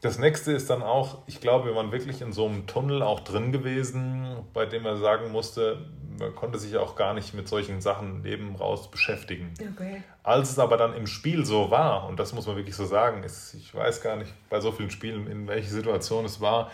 [0.02, 3.22] Das nächste ist dann auch, ich glaube, wir waren wirklich in so einem Tunnel auch
[3.22, 5.86] drin gewesen, bei dem man sagen musste,
[6.20, 9.54] man konnte sich auch gar nicht mit solchen Sachen neben raus beschäftigen.
[9.74, 10.04] Okay.
[10.22, 13.24] Als es aber dann im Spiel so war, und das muss man wirklich so sagen,
[13.24, 16.72] ist, ich weiß gar nicht bei so vielen Spielen, in welcher Situation es war,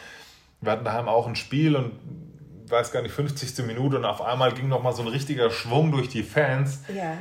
[0.60, 1.94] wir hatten daheim auch ein Spiel und
[2.68, 3.66] weiß gar nicht, 50.
[3.66, 6.84] Minute und auf einmal ging nochmal so ein richtiger Schwung durch die Fans.
[6.94, 7.18] Ja.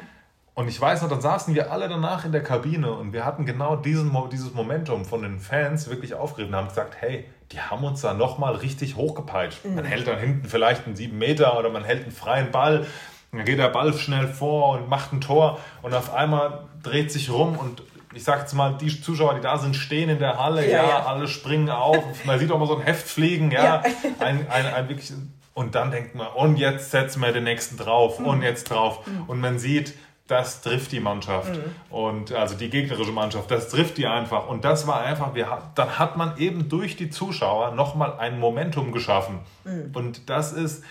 [0.54, 3.46] Und ich weiß noch, dann saßen wir alle danach in der Kabine und wir hatten
[3.46, 7.82] genau diesen, dieses Momentum von den Fans wirklich aufgegriffen und haben gesagt, hey, die haben
[7.84, 9.64] uns da nochmal richtig hochgepeitscht.
[9.64, 9.76] Mhm.
[9.76, 12.86] Man hält dann hinten vielleicht einen 7 Meter oder man hält einen freien Ball,
[13.32, 17.30] dann geht der Ball schnell vor und macht ein Tor und auf einmal dreht sich
[17.30, 17.82] rum und
[18.14, 20.88] ich sag jetzt mal, die Zuschauer, die da sind, stehen in der Halle, ja, ja,
[20.88, 21.06] ja.
[21.06, 22.04] alle springen auf.
[22.26, 23.64] Man sieht auch mal so ein Heft fliegen, ja.
[23.64, 23.82] ja.
[24.18, 25.14] Ein, ein, ein wirklich,
[25.54, 28.26] und dann denkt man, und jetzt setzen wir den nächsten drauf mhm.
[28.26, 29.06] und jetzt drauf.
[29.06, 29.24] Mhm.
[29.28, 29.94] Und man sieht,
[30.28, 31.54] das trifft die Mannschaft.
[31.54, 31.94] Mhm.
[31.94, 34.48] Und also die gegnerische Mannschaft, das trifft die einfach.
[34.48, 38.92] Und das war einfach, wir, dann hat man eben durch die Zuschauer nochmal ein Momentum
[38.92, 39.40] geschaffen.
[39.64, 39.90] Mhm.
[39.94, 40.84] Und das ist,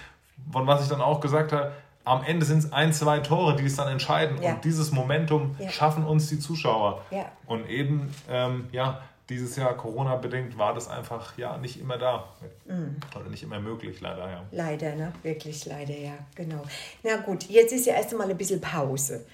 [0.52, 1.72] von was ich dann auch gesagt habe,
[2.04, 4.42] am Ende sind es ein, zwei Tore, die es dann entscheiden.
[4.42, 4.54] Ja.
[4.54, 5.70] Und dieses Momentum ja.
[5.70, 7.02] schaffen uns die Zuschauer.
[7.12, 7.26] Ja.
[7.46, 12.28] Und eben, ähm, ja, dieses Jahr Corona-bedingt war das einfach ja nicht immer da.
[12.66, 12.98] Mhm.
[13.16, 14.44] Oder nicht immer möglich, leider, ja.
[14.52, 15.14] Leider, ne?
[15.24, 16.64] Wirklich leider, ja, genau.
[17.04, 19.26] Na gut, jetzt ist ja erst einmal ein bisschen Pause.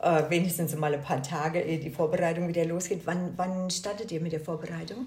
[0.00, 3.02] Äh, wenigstens mal ein paar Tage, ehe die Vorbereitung wieder losgeht.
[3.04, 5.06] Wann, wann startet ihr mit der Vorbereitung?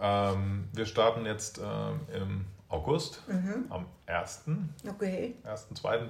[0.00, 3.66] Ähm, wir starten jetzt ähm, im August, mhm.
[3.68, 4.44] am 1.
[4.88, 5.34] Okay.
[5.44, 6.06] 1., 2., 3.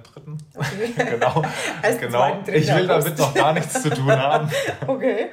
[0.55, 0.93] Okay.
[1.11, 1.43] genau.
[1.99, 2.41] Genau.
[2.47, 4.49] ich will damit noch gar nichts zu tun haben.
[4.87, 5.29] okay.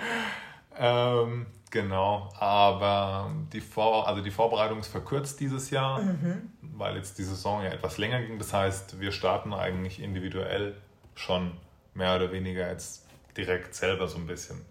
[0.77, 6.51] Ähm, genau, aber die, Vor also die Vorbereitung ist verkürzt dieses Jahr, mhm.
[6.61, 8.39] weil jetzt die Saison ja etwas länger ging.
[8.39, 10.77] Das heißt, wir starten eigentlich individuell
[11.15, 11.53] schon
[11.95, 13.07] mehr oder weniger jetzt
[13.37, 14.65] direkt selber so ein bisschen.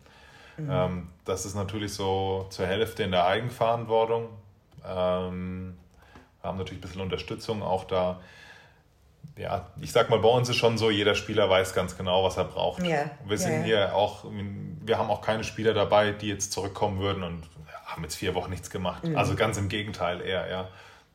[0.58, 0.70] Mhm.
[0.70, 4.30] Ähm, das ist natürlich so zur Hälfte in der Eigenverantwortung.
[4.86, 5.78] Ähm,
[6.42, 8.20] wir haben natürlich ein bisschen Unterstützung auch da.
[9.38, 12.38] Ja, ich sag mal, bei uns ist schon so, jeder Spieler weiß ganz genau, was
[12.38, 12.84] er braucht.
[12.84, 13.10] Ja.
[13.26, 14.26] Wir sind ja, hier auch,
[14.90, 17.44] wir haben auch keine Spieler dabei, die jetzt zurückkommen würden und
[17.86, 19.04] haben jetzt vier Wochen nichts gemacht.
[19.04, 19.16] Mhm.
[19.16, 20.68] Also ganz im Gegenteil eher, ja.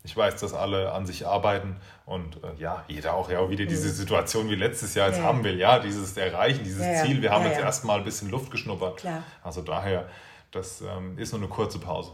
[0.07, 3.89] Ich weiß, dass alle an sich arbeiten und äh, ja, jeder auch ja wieder diese
[3.89, 3.93] mhm.
[3.93, 5.25] Situation wie letztes Jahr jetzt ja.
[5.25, 7.23] haben will, ja, dieses Erreichen, dieses ja, Ziel.
[7.23, 8.99] Wir haben jetzt erstmal ein bisschen Luft geschnuppert.
[8.99, 9.23] Klar.
[9.43, 10.09] Also daher,
[10.51, 12.13] das ähm, ist nur eine kurze Pause.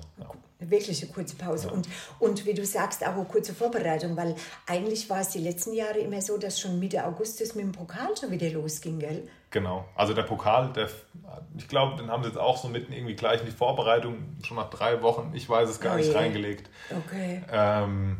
[0.60, 1.68] Wirklich eine kurze Pause.
[1.68, 1.72] Ja.
[1.72, 1.88] Und,
[2.18, 4.34] und wie du sagst, auch eine kurze Vorbereitung, weil
[4.66, 7.72] eigentlich war es die letzten Jahre immer so, dass schon Mitte August es mit dem
[7.72, 9.28] Pokal schon wieder losging, gell?
[9.50, 9.86] Genau.
[9.94, 10.88] Also der Pokal, der,
[11.56, 14.58] ich glaube, den haben sie jetzt auch so mitten irgendwie gleich in die Vorbereitung, schon
[14.58, 16.68] nach drei Wochen, ich weiß es gar oh nicht, reingelegt.
[17.06, 17.42] Okay.
[17.50, 18.18] Ähm,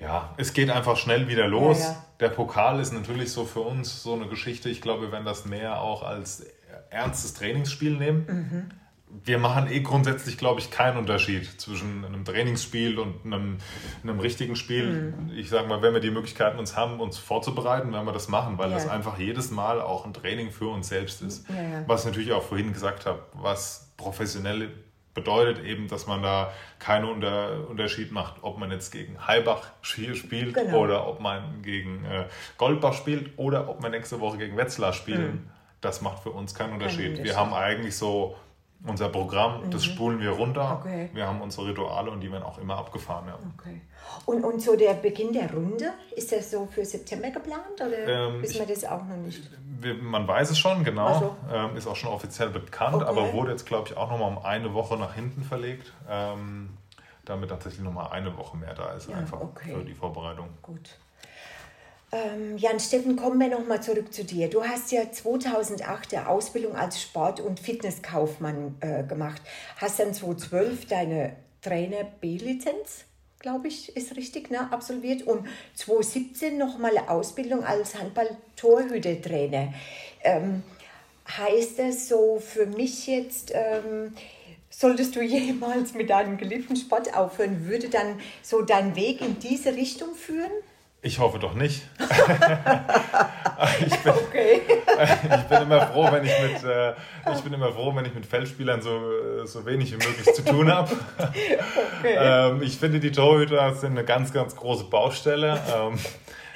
[0.00, 1.80] ja, es geht einfach schnell wieder los.
[1.80, 2.04] Ja, ja.
[2.20, 4.68] Der Pokal ist natürlich so für uns so eine Geschichte.
[4.68, 6.44] Ich glaube, wir werden das mehr auch als
[6.90, 8.26] ernstes Trainingsspiel nehmen.
[8.26, 13.58] Mhm wir machen eh grundsätzlich, glaube ich, keinen Unterschied zwischen einem Trainingsspiel und einem,
[14.02, 15.14] einem richtigen Spiel.
[15.16, 15.32] Mhm.
[15.36, 18.58] Ich sage mal, wenn wir die Möglichkeiten uns haben, uns vorzubereiten, werden wir das machen,
[18.58, 18.74] weil ja.
[18.74, 21.48] das einfach jedes Mal auch ein Training für uns selbst ist.
[21.48, 21.84] Ja, ja.
[21.86, 24.70] Was ich natürlich auch vorhin gesagt habe, was professionell
[25.14, 30.54] bedeutet eben, dass man da keinen Unter Unterschied macht, ob man jetzt gegen Heilbach spielt
[30.54, 30.78] genau.
[30.78, 32.26] oder ob man gegen äh,
[32.58, 35.32] Goldbach spielt oder ob man nächste Woche gegen Wetzlar spielen.
[35.32, 35.50] Mhm.
[35.80, 36.98] Das macht für uns keinen Unterschied.
[36.98, 37.24] Kein Unterschied.
[37.24, 38.36] Wir haben eigentlich so
[38.86, 39.70] unser Programm, mhm.
[39.70, 40.80] das spulen wir runter.
[40.80, 41.10] Okay.
[41.12, 43.26] Wir haben unsere Rituale und die werden auch immer abgefahren.
[43.28, 43.38] Ja.
[43.58, 43.80] Okay.
[44.24, 48.42] Und, und so der Beginn der Runde, ist das so für September geplant oder ähm,
[48.42, 49.42] wissen wir das auch noch nicht?
[50.02, 51.18] Man weiß es schon, genau.
[51.18, 51.36] So.
[51.52, 53.06] Ähm, ist auch schon offiziell bekannt, okay.
[53.06, 55.92] aber wurde jetzt, glaube ich, auch nochmal um eine Woche nach hinten verlegt.
[56.08, 56.70] Ähm,
[57.26, 60.48] damit tatsächlich nochmal eine Woche mehr da ist, ja, einfach für die Vorbereitung.
[60.62, 60.96] Gut.
[62.16, 64.48] Ähm, Jan Steffen, kommen wir nochmal zurück zu dir.
[64.48, 69.42] Du hast ja 2008 der Ausbildung als Sport- und Fitnesskaufmann äh, gemacht.
[69.76, 73.04] Hast dann 2012 deine Trainer B-Lizenz,
[73.38, 75.24] glaube ich, ist richtig, ne, absolviert.
[75.24, 79.74] Und 2017 nochmal eine Ausbildung als Handball-Torhüter-Trainer.
[80.22, 80.62] Ähm,
[81.28, 83.52] heißt das so für mich jetzt...
[83.54, 84.14] Ähm,
[84.70, 89.74] solltest du jemals mit deinem geliebten Sport aufhören, würde dann so dein Weg in diese
[89.74, 90.52] Richtung führen?
[91.06, 91.82] Ich hoffe doch nicht.
[93.86, 94.62] ich, bin, okay.
[95.36, 96.94] ich bin immer froh, wenn ich mit, äh,
[97.32, 100.68] ich bin immer froh, wenn ich mit Feldspielern so, so wenig wie möglich zu tun
[100.68, 100.90] habe.
[102.00, 102.16] Okay.
[102.18, 105.60] Ähm, ich finde, die Torhüter sind eine ganz, ganz große Baustelle.
[105.76, 105.96] Ähm,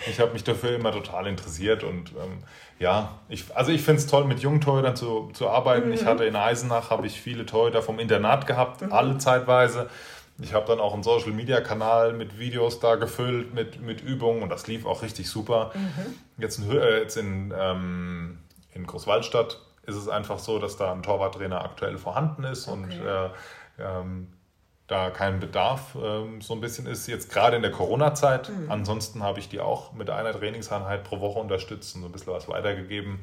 [0.08, 2.42] ich habe mich dafür immer total interessiert und ähm,
[2.80, 5.88] ja, ich, also ich finde es toll, mit jungen Torhütern zu, zu arbeiten.
[5.88, 5.94] Mhm.
[5.94, 8.92] Ich hatte in Eisenach, habe ich viele Torhüter vom Internat gehabt, mhm.
[8.92, 9.88] alle zeitweise.
[10.42, 14.42] Ich habe dann auch einen Social Media Kanal mit Videos da gefüllt, mit, mit Übungen
[14.42, 15.70] und das lief auch richtig super.
[15.74, 16.14] Mhm.
[16.38, 18.38] Jetzt in, äh, jetzt in, ähm,
[18.72, 22.82] in Großwaldstadt ist es einfach so, dass da ein Torwarttrainer aktuell vorhanden ist okay.
[22.82, 23.28] und äh,
[23.78, 24.28] ähm,
[24.86, 28.48] da kein Bedarf ähm, so ein bisschen ist, jetzt gerade in der Corona-Zeit.
[28.48, 28.70] Mhm.
[28.70, 32.32] Ansonsten habe ich die auch mit einer Trainingseinheit pro Woche unterstützt und so ein bisschen
[32.32, 33.20] was weitergegeben.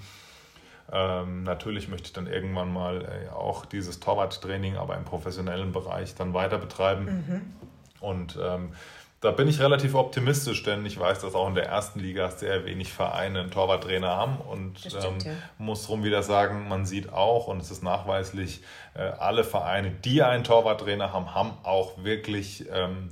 [0.92, 6.16] Ähm, natürlich möchte ich dann irgendwann mal äh, auch dieses Torwarttraining, aber im professionellen Bereich
[6.16, 7.06] dann weiter betreiben.
[7.06, 7.42] Mhm.
[8.00, 8.72] Und ähm,
[9.20, 12.66] da bin ich relativ optimistisch, denn ich weiß, dass auch in der ersten Liga sehr
[12.66, 15.38] wenig Vereine einen Torwarttrainer haben und stimmt, ähm, ja.
[15.58, 18.62] muss rum wieder sagen, man sieht auch und es ist nachweislich,
[18.94, 23.10] äh, alle Vereine, die einen Torwarttrainer haben, haben auch wirklich ähm,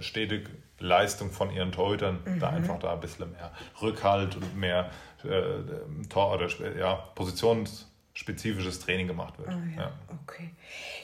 [0.00, 0.48] stetig
[0.78, 2.40] Leistung von ihren Torhütern, mhm.
[2.40, 4.90] da einfach da ein bisschen mehr Rückhalt und mehr
[5.24, 9.48] äh, Tor oder ja, positionsspezifisches Training gemacht wird.
[9.48, 9.82] Oh, ja.
[9.82, 9.92] Ja.
[10.22, 10.50] Okay.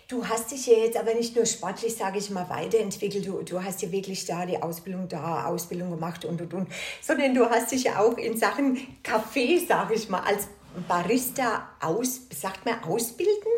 [0.08, 3.26] Du hast dich ja jetzt aber nicht nur sportlich, sage ich mal, weiterentwickelt.
[3.26, 6.68] Du, du hast ja wirklich da die Ausbildung da, Ausbildung gemacht und und und,
[7.02, 10.48] sondern du hast dich ja auch in Sachen Kaffee, sage ich mal, als
[10.86, 13.52] Barista aus, sagt man, ausbilden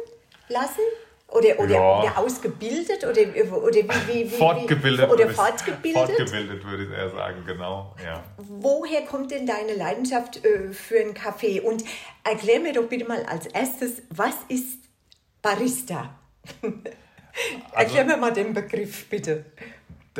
[0.48, 0.80] lassen?
[1.30, 2.00] Oder, oder, ja.
[2.00, 3.22] oder ausgebildet oder,
[3.62, 6.16] oder wie, wie, wie fortgebildet oder fortgebildet?
[6.16, 7.94] Fortgebildet würde ich eher sagen, genau.
[8.04, 8.24] Ja.
[8.36, 11.60] Woher kommt denn deine Leidenschaft äh, für einen Kaffee?
[11.60, 11.84] Und
[12.24, 14.78] erklär mir doch bitte mal als erstes, was ist
[15.40, 16.14] Barista?
[17.72, 19.44] Also, erklär mir mal den Begriff, bitte.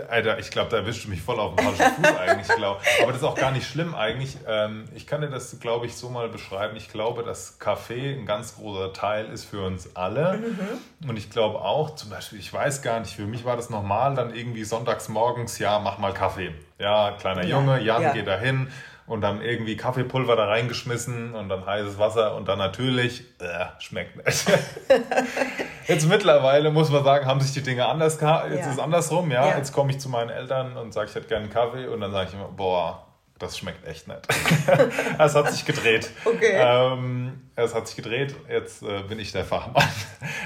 [0.09, 2.49] Alter, ich glaube, da erwischst du mich voll auf den falschen Fuß eigentlich.
[2.57, 2.81] Glaub.
[3.03, 4.39] Aber das ist auch gar nicht schlimm eigentlich.
[4.47, 6.77] Ähm, ich kann dir das, glaube ich, so mal beschreiben.
[6.77, 10.39] Ich glaube, dass Kaffee ein ganz großer Teil ist für uns alle.
[10.39, 11.09] Mhm.
[11.09, 14.15] Und ich glaube auch, zum Beispiel, ich weiß gar nicht, für mich war das normal,
[14.15, 16.55] dann irgendwie sonntags morgens, ja, mach mal Kaffee.
[16.79, 18.13] Ja, kleiner ja, Junge, Jan ja.
[18.13, 18.71] geht da hin,
[19.11, 24.25] und dann irgendwie Kaffeepulver da reingeschmissen und dann heißes Wasser und dann natürlich, äh, schmeckt
[24.25, 24.47] nicht.
[25.89, 28.47] Jetzt mittlerweile muss man sagen, haben sich die Dinge anders, jetzt ja.
[28.47, 29.49] ist es andersrum, ja.
[29.49, 29.57] ja.
[29.57, 32.13] Jetzt komme ich zu meinen Eltern und sage, ich hätte gerne einen Kaffee und dann
[32.13, 33.05] sage ich immer, boah,
[33.41, 34.21] das schmeckt echt nicht.
[35.19, 36.09] es hat sich gedreht.
[36.25, 36.53] Okay.
[36.55, 39.89] Ähm, es hat sich gedreht, jetzt äh, bin ich der Fachmann.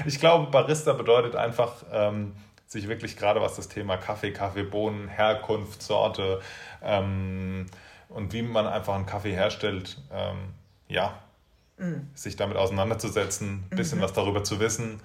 [0.07, 2.33] Ich glaube, Barista bedeutet einfach, ähm,
[2.65, 6.41] sich wirklich gerade was das Thema Kaffee, Kaffeebohnen, Herkunft, Sorte,
[6.83, 7.67] ähm,
[8.15, 10.53] und wie man einfach einen Kaffee herstellt, ähm,
[10.87, 11.19] ja,
[11.77, 12.09] mhm.
[12.15, 14.03] sich damit auseinanderzusetzen, ein bisschen mhm.
[14.03, 15.01] was darüber zu wissen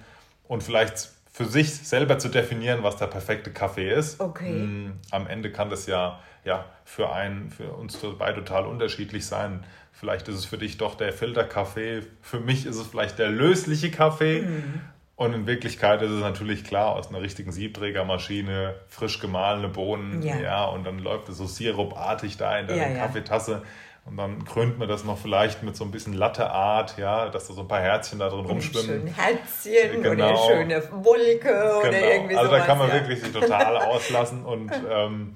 [0.47, 4.19] und vielleicht für sich selber zu definieren, was der perfekte Kaffee ist.
[4.19, 4.51] Okay.
[4.51, 9.65] Mhm, am Ende kann das ja, ja für einen, für uns beide total unterschiedlich sein.
[9.91, 13.91] Vielleicht ist es für dich doch der Filterkaffee, für mich ist es vielleicht der lösliche
[13.91, 14.41] Kaffee.
[14.41, 14.81] Mhm.
[15.21, 20.39] Und in Wirklichkeit ist es natürlich klar, aus einer richtigen Siebträgermaschine, frisch gemahlene Bohnen, ja,
[20.39, 23.51] ja und dann läuft es so sirupartig da in der ja, Kaffeetasse.
[23.51, 23.61] Ja.
[24.05, 27.53] Und dann krönt man das noch vielleicht mit so ein bisschen Latteart, ja, dass da
[27.53, 29.09] so ein paar Herzchen da drin rumschwimmen.
[29.09, 30.13] Ein Herzchen genau.
[30.13, 31.79] oder eine schöne Wolke genau.
[31.81, 35.35] oder irgendwie Also da kann man wirklich sich total auslassen und ähm,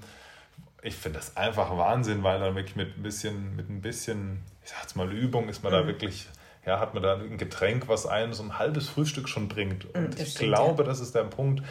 [0.82, 4.72] ich finde das einfach Wahnsinn, weil dann wirklich mit ein bisschen, mit ein bisschen, ich
[4.72, 5.78] sag's mal, Übung ist man mhm.
[5.78, 6.28] da wirklich
[6.66, 9.86] ja, hat man da ein Getränk, was einen so ein halbes Frühstück schon bringt.
[9.86, 10.90] Und mm, das ich stimmt, glaube, ja.
[10.90, 11.64] das ist der Punkt.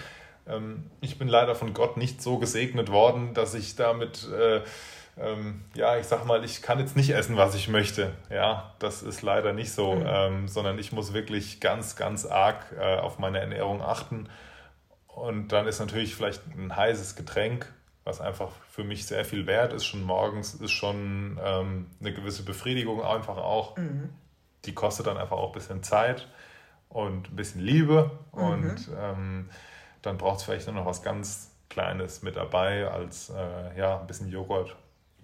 [0.47, 4.63] Ähm, ich bin leider von Gott nicht so gesegnet worden, dass ich damit, äh,
[5.19, 8.13] ähm, ja, ich sag mal, ich kann jetzt nicht essen, was ich möchte.
[8.31, 10.05] Ja, das ist leider nicht so, mhm.
[10.07, 14.29] ähm, sondern ich muss wirklich ganz, ganz arg äh, auf meine Ernährung achten.
[15.09, 17.73] Und dann ist natürlich vielleicht ein heißes Getränk,
[18.05, 22.45] was einfach für mich sehr viel wert ist, schon morgens, ist schon ähm, eine gewisse
[22.45, 23.77] Befriedigung einfach auch.
[23.77, 24.11] Mhm
[24.67, 26.29] die kostet dann einfach auch ein bisschen Zeit
[26.89, 28.11] und ein bisschen Liebe.
[28.33, 28.43] Mhm.
[28.43, 29.51] Und ähm,
[30.03, 34.07] dann braucht es vielleicht nur noch was ganz Kleines mit dabei, als äh, ja, ein
[34.07, 34.77] bisschen Joghurt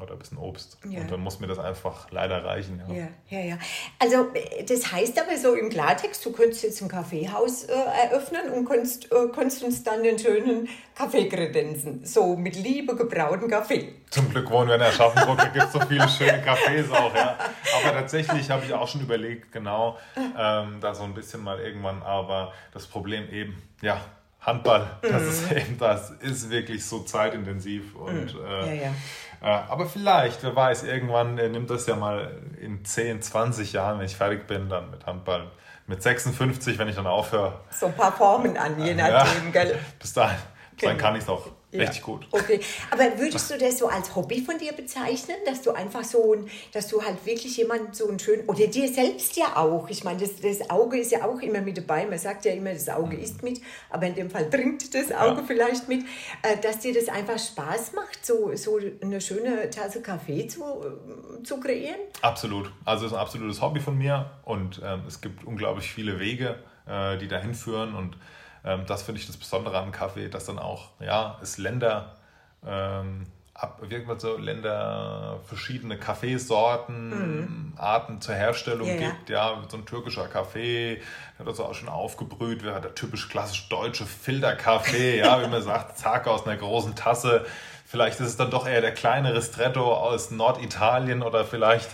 [0.02, 0.78] oder ein bisschen Obst.
[0.88, 1.00] Ja.
[1.00, 2.82] Und dann muss mir das einfach leider reichen.
[2.88, 2.94] Ja.
[2.94, 3.58] ja, ja, ja.
[3.98, 4.28] Also
[4.66, 9.10] das heißt aber so im Klartext, du könntest jetzt ein Kaffeehaus äh, eröffnen und könntest,
[9.12, 12.04] äh, könntest uns dann den schönen Kaffee kredenzen.
[12.04, 13.94] So mit Liebe gebrauten Kaffee.
[14.10, 17.14] Zum Glück wohnen wir in Aschaffenburg, da gibt es so viele schöne Cafés auch.
[17.14, 17.38] Ja.
[17.76, 22.02] Aber tatsächlich habe ich auch schon überlegt, genau, ähm, da so ein bisschen mal irgendwann.
[22.02, 24.00] Aber das Problem eben, ja,
[24.40, 25.28] Handball, das mhm.
[25.28, 28.44] ist eben, das ist wirklich so zeitintensiv und mhm.
[28.44, 28.94] äh, ja, ja.
[29.46, 34.06] Aber vielleicht, wer weiß, irgendwann äh, nimmt das ja mal in 10, 20 Jahren, wenn
[34.06, 35.50] ich fertig bin, dann mit Handball.
[35.86, 37.60] Mit 56, wenn ich dann aufhöre.
[37.70, 39.78] So ein paar Formen an, je nachdem, ja, gell?
[39.98, 40.36] Bis dahin,
[40.72, 40.96] bis dahin genau.
[40.96, 41.82] kann ich es auch Ja.
[41.82, 42.26] Richtig gut.
[42.32, 42.58] Okay,
[42.90, 46.50] aber würdest du das so als Hobby von dir bezeichnen, dass du einfach so, ein,
[46.72, 50.18] dass du halt wirklich jemand so ein schön, oder dir selbst ja auch, ich meine,
[50.18, 53.16] das, das Auge ist ja auch immer mit dabei, man sagt ja immer, das Auge
[53.16, 53.22] mhm.
[53.22, 55.44] isst mit, aber in dem Fall trinkt das Auge ja.
[55.46, 56.04] vielleicht mit,
[56.42, 61.42] äh, dass dir das einfach Spaß macht, so, so eine schöne Tasse Kaffee zu, äh,
[61.44, 62.00] zu kreieren?
[62.20, 66.18] Absolut, also es ist ein absolutes Hobby von mir und ähm, es gibt unglaublich viele
[66.18, 66.58] Wege,
[66.88, 68.16] äh, die dahin führen und
[68.62, 72.16] das finde ich das Besondere an Kaffee, dass dann auch, ja, es Länder,
[72.66, 73.82] ähm, ab,
[74.18, 77.72] so, Länder verschiedene Kaffeesorten, mhm.
[77.76, 79.30] Arten zur Herstellung ja, gibt.
[79.30, 79.52] Ja.
[79.52, 83.68] ja, so ein türkischer Kaffee, der hat also auch schon aufgebrüht, wäre der typisch klassisch
[83.68, 87.44] deutsche Filterkaffee, ja, wie man sagt, zack, aus einer großen Tasse.
[87.86, 91.88] Vielleicht ist es dann doch eher der kleine Ristretto aus Norditalien oder vielleicht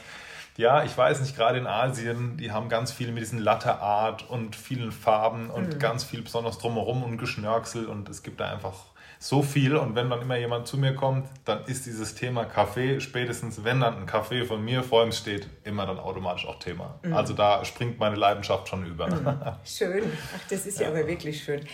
[0.57, 4.29] ja, ich weiß nicht, gerade in Asien, die haben ganz viel mit diesen Latte Art
[4.29, 5.79] und vielen Farben und mhm.
[5.79, 8.75] ganz viel besonders drumherum und Geschnörksel und es gibt da einfach
[9.19, 13.01] so viel und wenn dann immer jemand zu mir kommt, dann ist dieses Thema Kaffee,
[13.01, 16.99] spätestens wenn dann ein Kaffee von mir vor ihm steht, immer dann automatisch auch Thema.
[17.03, 17.15] Mhm.
[17.15, 19.09] Also da springt meine Leidenschaft schon über.
[19.09, 19.39] Mhm.
[19.65, 20.05] Schön,
[20.37, 21.67] ach das ist ja, ja aber wirklich schön.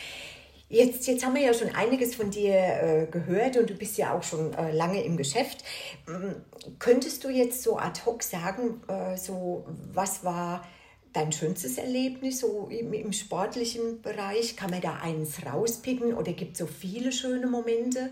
[0.72, 4.14] Jetzt, jetzt haben wir ja schon einiges von dir äh, gehört und du bist ja
[4.14, 5.62] auch schon äh, lange im Geschäft.
[6.08, 6.36] Ähm,
[6.78, 10.66] könntest du jetzt so ad hoc sagen, äh, so was war
[11.12, 14.56] dein schönstes Erlebnis so im, im, sportlichen Bereich?
[14.56, 18.08] Kann man da eins rauspicken oder gibt es so viele schöne Momente?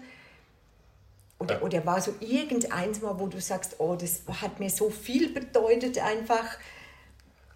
[1.39, 5.33] Oder, oder war so irgendeins mal, wo du sagst, oh, das hat mir so viel
[5.33, 6.59] bedeutet einfach?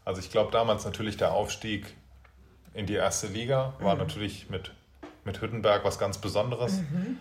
[0.07, 1.93] Also ich glaube damals natürlich der Aufstieg
[2.73, 4.01] in die erste Liga war mhm.
[4.01, 4.73] natürlich mit
[5.25, 6.79] mit Hüttenberg was ganz Besonderes.
[6.79, 7.19] Mhm.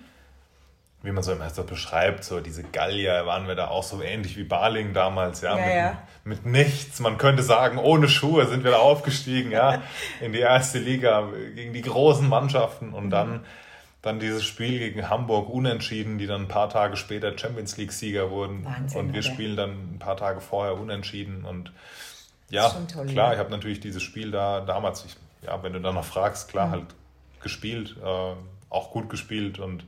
[1.01, 4.38] Wie man so immer so beschreibt, so diese Gallier waren wir da auch so ähnlich
[4.38, 5.97] wie Baling damals, ja, ja, mit, ja.
[6.24, 7.01] mit, nichts.
[7.01, 9.82] Man könnte sagen, ohne Schuhe sind wir da aufgestiegen, ja,
[10.22, 13.10] in die erste Liga gegen die großen Mannschaften und mhm.
[13.10, 13.45] dann
[14.04, 18.30] dann dieses Spiel gegen Hamburg unentschieden, die dann ein paar Tage später Champions League Sieger
[18.30, 18.66] wurden.
[18.66, 19.34] Wahnsinn, und wir okay.
[19.34, 21.45] spielen dann ein paar Tage vorher unentschieden.
[21.45, 21.72] Und
[22.49, 23.34] ja, toll, klar, ja.
[23.34, 26.72] ich habe natürlich dieses Spiel da damals, ich, ja, wenn du danach fragst, klar, mhm.
[26.72, 26.86] halt
[27.44, 28.36] gespielt, äh,
[28.70, 29.86] auch gut gespielt und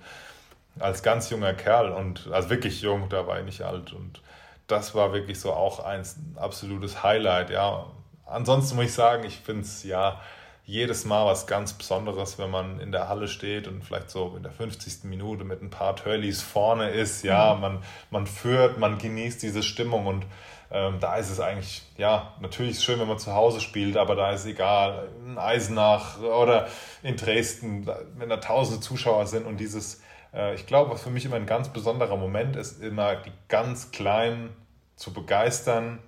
[0.79, 4.21] als ganz junger Kerl und also wirklich jung, da war ich nicht alt und
[4.67, 6.03] das war wirklich so auch ein
[6.35, 7.85] absolutes Highlight, ja.
[8.25, 10.19] Ansonsten muss ich sagen, ich finde es ja
[10.65, 14.41] jedes Mal was ganz Besonderes, wenn man in der Halle steht und vielleicht so in
[14.41, 15.03] der 50.
[15.03, 17.61] Minute mit ein paar Turleys vorne ist, ja, mhm.
[17.61, 20.25] man, man führt, man genießt diese Stimmung und
[20.71, 23.95] ähm, da ist es eigentlich, ja, natürlich ist es schön, wenn man zu Hause spielt,
[23.95, 26.67] aber da ist egal, in Eisenach oder
[27.03, 27.87] in Dresden,
[28.17, 30.01] wenn da tausende Zuschauer sind und dieses,
[30.33, 33.91] äh, ich glaube, was für mich immer ein ganz besonderer Moment ist, immer die ganz
[33.91, 34.49] Kleinen
[34.95, 35.99] zu begeistern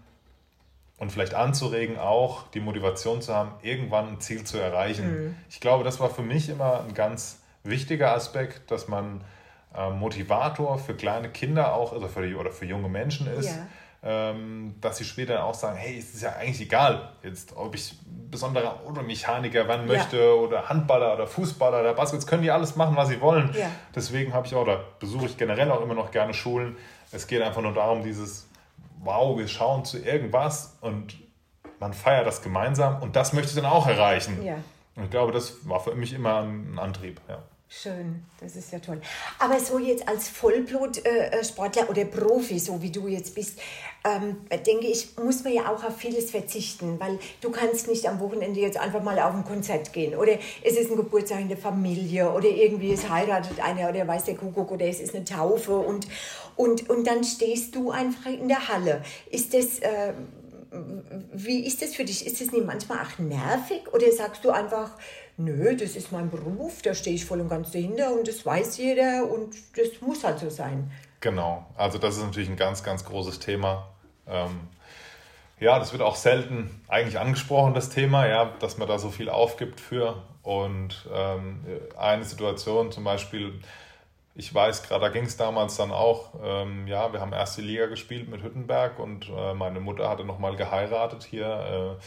[0.97, 5.25] und vielleicht anzuregen, auch die Motivation zu haben, irgendwann ein Ziel zu erreichen.
[5.27, 5.35] Mhm.
[5.49, 9.21] Ich glaube, das war für mich immer ein ganz wichtiger Aspekt, dass man
[9.75, 13.47] äh, Motivator für kleine Kinder auch, also für die, oder für junge Menschen ist.
[13.47, 13.67] Ja
[14.03, 17.95] ähm, dass sie später auch sagen, hey, es ist ja eigentlich egal, jetzt, ob ich
[18.29, 20.31] besonderer Automechaniker werden möchte ja.
[20.31, 23.53] oder Handballer oder Fußballer oder Basketball, jetzt können die alles machen, was sie wollen.
[23.57, 23.69] Ja.
[23.95, 26.77] Deswegen habe ich auch, oder besuche ich generell auch immer noch gerne Schulen.
[27.11, 28.46] Es geht einfach nur darum, dieses,
[29.03, 31.17] wow, wir schauen zu irgendwas und
[31.79, 34.43] man feiert das gemeinsam und das möchte ich dann auch erreichen.
[34.43, 34.55] Ja.
[34.95, 37.21] Und ich glaube, das war für mich immer ein Antrieb.
[37.29, 37.43] Ja.
[37.69, 39.01] Schön, das ist ja toll.
[39.39, 43.59] Aber so jetzt als Vollblutsportler äh, oder Profi, so wie du jetzt bist,
[44.05, 48.21] ähm, denke ich, muss man ja auch auf vieles verzichten, weil du kannst nicht am
[48.21, 51.57] Wochenende jetzt einfach mal auf ein Konzert gehen oder es ist ein Geburtstag in der
[51.57, 55.75] Familie oder irgendwie es heiratet einer oder weiß der Kuckuck oder es ist eine Taufe
[55.75, 56.07] und,
[56.55, 59.03] und, und dann stehst du einfach in der Halle.
[59.29, 59.79] Ist das...
[59.79, 60.13] Äh,
[61.31, 62.27] wie ist das für dich?
[62.27, 64.91] Ist das nicht manchmal auch nervig oder sagst du einfach,
[65.37, 68.77] nö, das ist mein Beruf, da stehe ich voll und ganz dahinter und das weiß
[68.77, 70.91] jeder und das muss halt so sein?
[71.21, 73.87] Genau, also das ist natürlich ein ganz, ganz großes Thema.
[74.27, 74.59] Ähm,
[75.59, 79.29] ja, das wird auch selten eigentlich angesprochen, das Thema, ja, dass man da so viel
[79.29, 80.21] aufgibt für.
[80.43, 81.65] Und ähm,
[81.97, 83.59] eine Situation zum Beispiel,
[84.35, 87.87] ich weiß gerade, da ging es damals dann auch, ähm, ja, wir haben erste Liga
[87.87, 92.03] gespielt mit Hüttenberg und äh, meine Mutter hatte nochmal geheiratet hier, äh,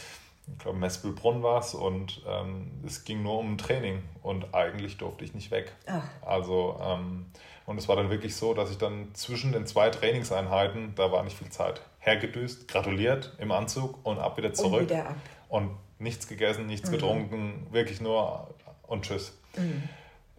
[0.47, 5.23] ich glaube Mespelbrunn war es und ähm, es ging nur um Training und eigentlich durfte
[5.23, 5.73] ich nicht weg.
[5.87, 6.03] Ach.
[6.21, 7.27] Also, ähm,
[7.65, 11.23] und es war dann wirklich so, dass ich dann zwischen den zwei Trainingseinheiten, da war
[11.23, 14.81] nicht viel Zeit, hergedüst, gratuliert im Anzug und ab wieder zurück.
[14.81, 15.15] Und, wieder ab.
[15.49, 16.93] und nichts gegessen, nichts mhm.
[16.93, 18.49] getrunken, wirklich nur
[18.87, 19.37] und tschüss.
[19.55, 19.83] Mhm.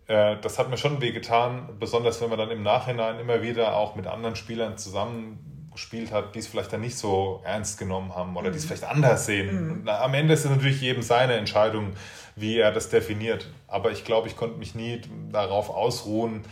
[0.09, 3.95] Äh, das hat mir schon wehgetan, besonders wenn man dann im Nachhinein immer wieder auch
[3.95, 8.37] mit anderen Spielern zusammen gespielt hat, die es vielleicht dann nicht so ernst genommen haben
[8.37, 8.53] oder mhm.
[8.53, 9.83] die es vielleicht anders sehen.
[9.83, 9.89] Mhm.
[9.89, 11.95] am Ende ist es natürlich jedem seine Entscheidung,
[12.37, 13.49] wie er das definiert.
[13.69, 15.01] Aber ich glaube, ich konnte mich nie
[15.31, 16.45] darauf ausruhen,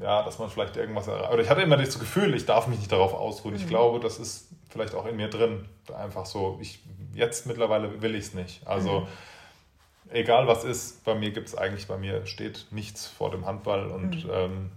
[0.00, 1.32] ja, dass man vielleicht irgendwas erreicht.
[1.32, 3.54] Oder ich hatte immer das Gefühl, ich darf mich nicht darauf ausruhen.
[3.54, 3.60] Mhm.
[3.60, 5.66] Ich glaube, das ist vielleicht auch in mir drin.
[5.94, 6.80] Einfach so, ich
[7.14, 8.66] jetzt mittlerweile will ich es nicht.
[8.66, 9.06] Also mhm.
[10.10, 13.86] egal was ist, bei mir gibt es eigentlich, bei mir steht nichts vor dem Handball
[13.88, 14.30] und mhm.
[14.32, 14.70] ähm,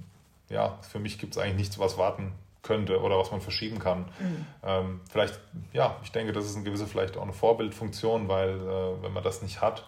[0.49, 2.33] ja, für mich gibt es eigentlich nichts, was warten
[2.65, 3.99] könnte oder was man verschieben kann.
[4.19, 4.45] Mhm.
[4.63, 5.39] Ähm, vielleicht,
[5.71, 9.23] ja, ich denke, das ist eine gewisse vielleicht auch eine Vorbildfunktion, weil äh, wenn man
[9.23, 9.87] das nicht hat,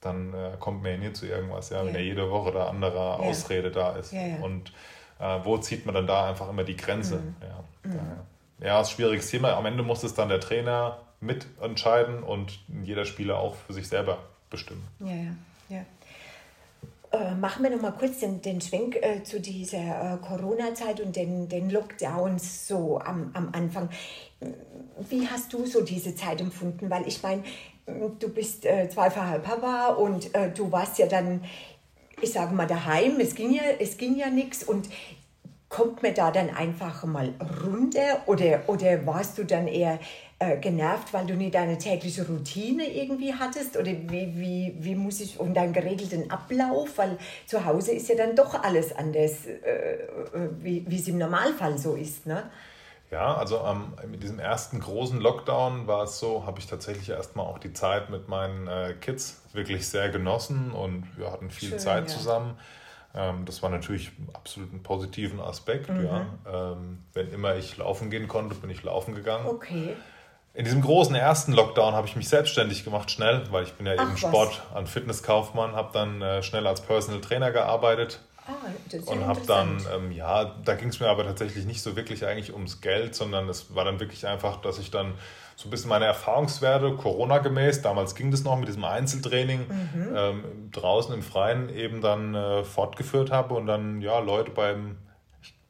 [0.00, 1.86] dann äh, kommt man ja nie zu irgendwas, ja, ja.
[1.86, 3.16] wenn ja jede Woche da andere ja.
[3.16, 4.14] Ausrede da ist.
[4.40, 4.72] Und
[5.18, 7.16] äh, wo zieht man dann da einfach immer die Grenze?
[7.16, 7.36] Mhm.
[7.40, 8.66] Ja, mhm.
[8.66, 9.54] ja, ist ein schwieriges Thema.
[9.56, 14.18] Am Ende muss es dann der Trainer mitentscheiden und jeder Spieler auch für sich selber
[14.50, 14.86] bestimmen.
[15.00, 15.30] Ja, ja, ja.
[17.12, 21.14] Äh, machen wir noch mal kurz den, den Schwenk äh, zu dieser äh, Corona-Zeit und
[21.14, 23.90] den, den Lockdowns so am, am Anfang.
[25.10, 26.88] Wie hast du so diese Zeit empfunden?
[26.88, 27.42] Weil ich meine,
[28.18, 31.44] du bist äh, zweifacher Papa und äh, du warst ja dann,
[32.22, 33.20] ich sage mal, daheim.
[33.20, 33.62] Es ging ja,
[33.98, 34.88] ja nichts und
[35.68, 37.34] kommt mir da dann einfach mal
[37.64, 39.98] runter oder, oder warst du dann eher
[40.42, 43.76] äh, genervt, weil du nicht deine tägliche Routine irgendwie hattest?
[43.76, 46.98] Oder wie, wie, wie muss ich um deinen geregelten Ablauf?
[46.98, 47.16] Weil
[47.46, 51.78] zu Hause ist ja dann doch alles anders, äh, äh wie, wie es im Normalfall
[51.78, 52.26] so ist.
[52.26, 52.50] Ne?
[53.12, 57.46] Ja, also ähm, mit diesem ersten großen Lockdown war es so, habe ich tatsächlich erstmal
[57.46, 61.78] auch die Zeit mit meinen äh, Kids wirklich sehr genossen und wir hatten viel Schön,
[61.78, 62.16] Zeit ja.
[62.16, 62.58] zusammen.
[63.14, 65.88] Ähm, das war natürlich absolut ein positiven Aspekt.
[65.90, 66.04] Mhm.
[66.04, 66.26] Ja.
[66.52, 69.46] Ähm, wenn immer ich laufen gehen konnte, bin ich laufen gegangen.
[69.46, 69.94] Okay.
[70.54, 73.94] In diesem großen ersten Lockdown habe ich mich selbstständig gemacht, schnell, weil ich bin ja
[73.96, 78.20] Ach, eben Sport- und Fitnesskaufmann, habe dann äh, schnell als Personal Trainer gearbeitet.
[78.46, 78.54] Ah,
[79.06, 82.52] und habe dann, ähm, ja, da ging es mir aber tatsächlich nicht so wirklich eigentlich
[82.52, 85.14] ums Geld, sondern es war dann wirklich einfach, dass ich dann
[85.54, 90.12] so ein bisschen meine Erfahrungswerte, Corona-gemäß, damals ging das noch mit diesem Einzeltraining, mhm.
[90.14, 94.96] ähm, draußen im Freien eben dann äh, fortgeführt habe und dann, ja, Leute beim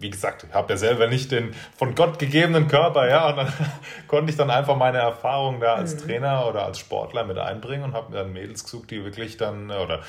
[0.03, 3.53] wie gesagt, ich habe ja selber nicht den von Gott gegebenen Körper, ja, und dann
[4.09, 6.07] konnte ich dann einfach meine Erfahrungen da als mhm.
[6.07, 9.71] Trainer oder als Sportler mit einbringen und habe mir dann Mädels gesucht, die wirklich dann,
[9.71, 10.01] äh, oder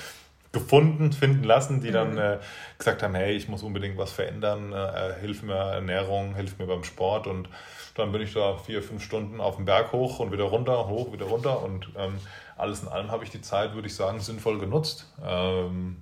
[0.51, 2.19] gefunden, finden lassen, die dann mhm.
[2.19, 2.37] äh,
[2.77, 6.83] gesagt haben, hey, ich muss unbedingt was verändern, äh, hilf mir Ernährung, hilf mir beim
[6.83, 7.49] Sport und
[7.95, 11.11] dann bin ich da vier, fünf Stunden auf den Berg hoch und wieder runter, hoch,
[11.11, 12.19] wieder runter und ähm,
[12.55, 15.11] alles in allem habe ich die Zeit, würde ich sagen, sinnvoll genutzt.
[15.23, 15.97] Ähm,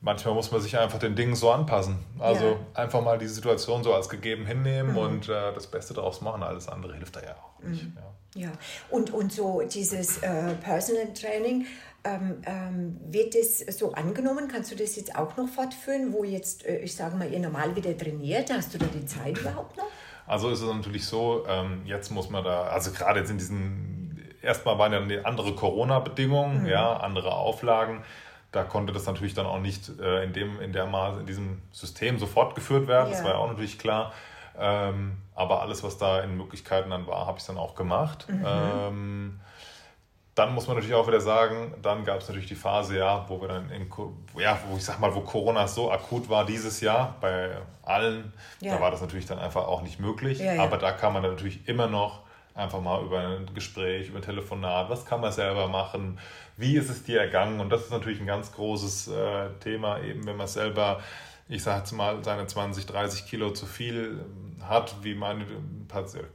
[0.00, 1.98] manchmal muss man sich einfach den Dingen so anpassen.
[2.18, 2.56] Also ja.
[2.74, 4.98] einfach mal die Situation so als gegeben hinnehmen mhm.
[4.98, 6.42] und äh, das Beste daraus machen.
[6.42, 7.84] Alles andere hilft da ja auch nicht.
[7.84, 7.96] Mhm.
[8.34, 8.40] Ja.
[8.42, 8.52] ja,
[8.90, 11.66] und, und so dieses äh, Personal Training,
[12.02, 14.48] ähm, ähm, wird das so angenommen?
[14.48, 17.76] Kannst du das jetzt auch noch fortführen, wo jetzt, äh, ich sage mal, ihr normal
[17.76, 18.50] wieder trainiert?
[18.50, 19.84] Hast du da die Zeit überhaupt noch?
[20.26, 24.34] Also ist es natürlich so, ähm, jetzt muss man da, also gerade jetzt in diesen,
[24.40, 26.68] erstmal waren ja andere Corona-Bedingungen, mhm.
[26.68, 28.02] ja, andere Auflagen
[28.52, 31.62] da konnte das natürlich dann auch nicht äh, in, dem, in, der Maße, in diesem
[31.72, 33.10] System sofort geführt werden.
[33.10, 33.16] Ja.
[33.16, 34.12] Das war ja auch natürlich klar.
[34.58, 38.26] Ähm, aber alles, was da in Möglichkeiten dann war, habe ich dann auch gemacht.
[38.28, 38.44] Mhm.
[38.46, 39.40] Ähm,
[40.34, 43.40] dann muss man natürlich auch wieder sagen, dann gab es natürlich die Phase, ja, wo
[43.40, 43.90] wir dann in,
[44.38, 47.50] ja, wo ich sag mal, wo Corona so akut war dieses Jahr bei
[47.82, 48.74] allen, ja.
[48.74, 50.38] da war das natürlich dann einfach auch nicht möglich.
[50.38, 52.20] Ja, aber da kann man dann natürlich immer noch
[52.54, 56.18] einfach mal über ein Gespräch, über ein Telefonat, was kann man selber machen,
[56.56, 57.60] wie ist es dir ergangen?
[57.60, 61.00] Und das ist natürlich ein ganz großes äh, Thema, eben wenn man selber,
[61.48, 65.46] ich sage jetzt mal, seine 20, 30 Kilo zu viel ähm, hat, wie meine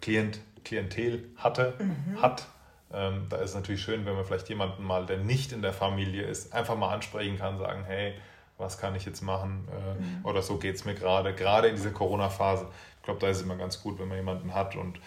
[0.01, 2.22] Klient, Klientel hatte, mhm.
[2.22, 2.47] hat.
[2.93, 5.74] Ähm, da ist es natürlich schön, wenn man vielleicht jemanden mal, der nicht in der
[5.74, 8.13] Familie ist, einfach mal ansprechen kann, sagen, hey,
[8.57, 9.68] was kann ich jetzt machen?
[9.70, 10.26] Äh, mhm.
[10.26, 12.68] Oder so geht es mir gerade, gerade in dieser Corona-Phase.
[12.97, 14.99] Ich glaube, da ist es immer ganz gut, wenn man jemanden hat und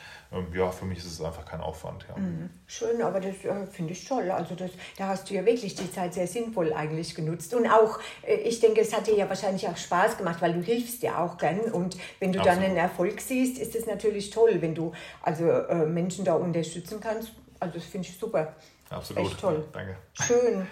[0.55, 2.05] ja, für mich ist es einfach kein Aufwand.
[2.09, 2.21] Ja.
[2.21, 2.51] Mhm.
[2.67, 4.31] Schön, aber das äh, finde ich toll.
[4.31, 7.55] Also das, da hast du ja wirklich die Zeit sehr sinnvoll eigentlich genutzt.
[7.55, 10.61] Und auch, äh, ich denke, es hat dir ja wahrscheinlich auch Spaß gemacht, weil du
[10.61, 11.61] hilfst ja auch gern.
[11.61, 12.59] Und wenn du Absolut.
[12.59, 17.01] dann einen Erfolg siehst, ist es natürlich toll, wenn du also äh, Menschen da unterstützen
[17.01, 17.33] kannst.
[17.59, 18.55] Also das finde ich super.
[18.91, 19.25] Absolut.
[19.25, 19.65] Echt toll.
[19.73, 19.97] Danke.
[20.13, 20.67] Schön.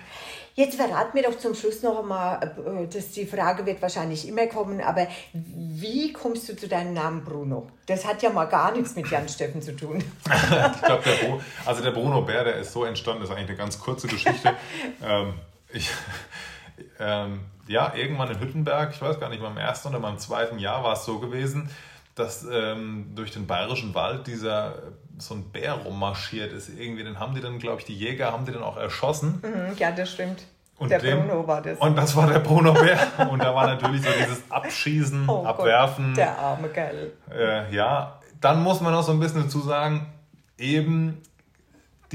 [0.57, 4.46] Jetzt verrat mir doch zum Schluss noch einmal, äh, dass die Frage wird wahrscheinlich immer
[4.46, 7.68] kommen, aber wie kommst du zu deinem Namen Bruno?
[7.84, 9.98] Das hat ja mal gar nichts mit Jan Steffen zu tun.
[10.24, 13.59] ich glaube, der, also der Bruno Bär, der ist so entstanden, das ist eigentlich eine
[13.59, 14.57] ganz kurze Geschichte.
[15.04, 15.34] ähm,
[15.74, 15.90] ich,
[17.00, 20.82] ähm, ja, irgendwann in Hüttenberg, ich weiß gar nicht, beim ersten oder beim zweiten Jahr
[20.82, 21.68] war es so gewesen,
[22.14, 24.84] dass ähm, durch den bayerischen Wald dieser
[25.18, 26.68] so ein Bär rummarschiert ist.
[26.68, 29.42] Irgendwie, den haben die dann, glaube ich, die Jäger haben die dann auch erschossen.
[29.42, 30.44] Mhm, ja, das stimmt.
[30.78, 31.78] Und der dem, Bruno war das.
[31.78, 32.98] Und das war der Bruno Bär.
[33.30, 36.08] und da war natürlich so dieses Abschießen, oh Abwerfen.
[36.08, 37.12] Gott, der arme Kerl.
[37.34, 40.06] Äh, ja, dann muss man auch so ein bisschen dazu sagen,
[40.58, 41.22] eben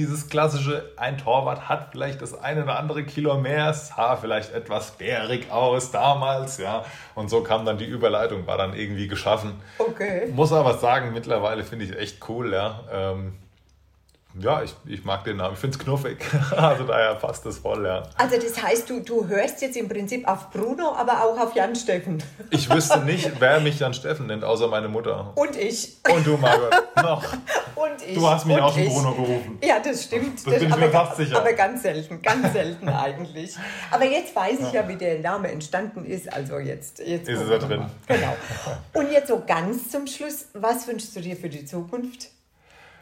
[0.01, 4.91] dieses klassische, ein Torwart hat vielleicht das eine oder andere Kilo mehr, sah vielleicht etwas
[4.91, 6.83] bärig aus damals, ja.
[7.13, 9.53] Und so kam dann die Überleitung, war dann irgendwie geschaffen.
[9.77, 10.31] Okay.
[10.33, 12.79] Muss aber sagen, mittlerweile finde ich echt cool, ja.
[12.91, 13.33] Ähm,
[14.39, 15.53] ja, ich, ich mag den Namen.
[15.53, 16.17] Ich finde es knuffig.
[16.55, 18.03] also daher passt das voll, ja.
[18.17, 21.75] Also das heißt, du, du hörst jetzt im Prinzip auf Bruno, aber auch auf Jan
[21.75, 22.21] Steffen.
[22.53, 25.31] Ich wüsste nicht, wer mich Jan Steffen nennt, außer meine Mutter.
[25.35, 25.97] Und ich.
[26.13, 26.71] Und du, Margot.
[26.97, 27.23] Noch.
[27.75, 28.15] Und ich.
[28.15, 29.57] Du hast mich und auch schon Bruno gerufen.
[29.63, 30.35] Ja, das stimmt.
[30.35, 31.37] Das, das bin ich mir fast sicher.
[31.37, 33.55] Aber ganz selten, ganz selten eigentlich.
[33.89, 36.31] Aber jetzt weiß ich ja, wie der Name entstanden ist.
[36.31, 37.85] Also jetzt, jetzt ist es da drin.
[38.07, 38.35] Genau.
[38.93, 42.29] Und jetzt so ganz zum Schluss, was wünschst du dir für die Zukunft?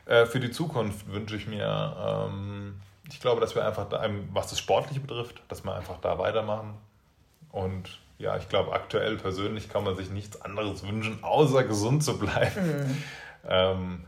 [0.09, 4.03] Äh, für die Zukunft wünsche ich mir, ähm, ich glaube, dass wir einfach, da,
[4.33, 6.73] was das Sportliche betrifft, dass wir einfach da weitermachen.
[7.51, 12.17] Und ja, ich glaube, aktuell persönlich kann man sich nichts anderes wünschen, außer gesund zu
[12.17, 12.87] bleiben.
[12.87, 13.03] Mhm.
[13.47, 14.03] Ähm,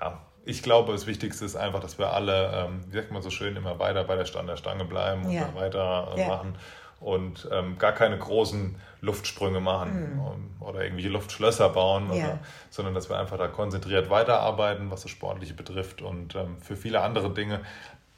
[0.00, 3.28] ja, ich glaube, das Wichtigste ist einfach, dass wir alle, ähm, wie sagt man so
[3.28, 5.54] schön, immer weiter bei der Stand der Stange bleiben und ja.
[5.54, 6.28] weiter äh, ja.
[6.28, 6.56] machen
[7.02, 10.62] und ähm, gar keine großen Luftsprünge machen mhm.
[10.62, 12.38] oder irgendwelche Luftschlösser bauen, oder, ja.
[12.70, 16.02] sondern dass wir einfach da konzentriert weiterarbeiten, was das Sportliche betrifft.
[16.02, 17.60] Und ähm, für viele andere Dinge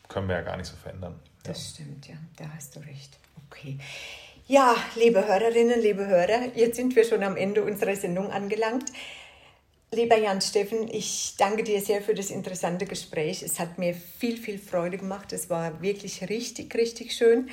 [0.09, 1.19] können wir ja gar nicht so verändern.
[1.43, 3.19] Das stimmt, ja, da hast du recht.
[3.51, 3.79] Okay.
[4.47, 8.91] Ja, liebe Hörerinnen, liebe Hörer, jetzt sind wir schon am Ende unserer Sendung angelangt.
[9.91, 13.43] Lieber Jan Steffen, ich danke dir sehr für das interessante Gespräch.
[13.43, 15.33] Es hat mir viel, viel Freude gemacht.
[15.33, 17.49] Es war wirklich richtig, richtig schön.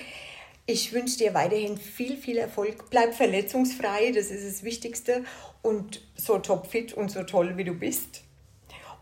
[0.65, 2.89] Ich wünsche dir weiterhin viel, viel Erfolg.
[2.89, 5.23] Bleib verletzungsfrei, das ist das Wichtigste.
[5.61, 8.23] Und so topfit und so toll, wie du bist.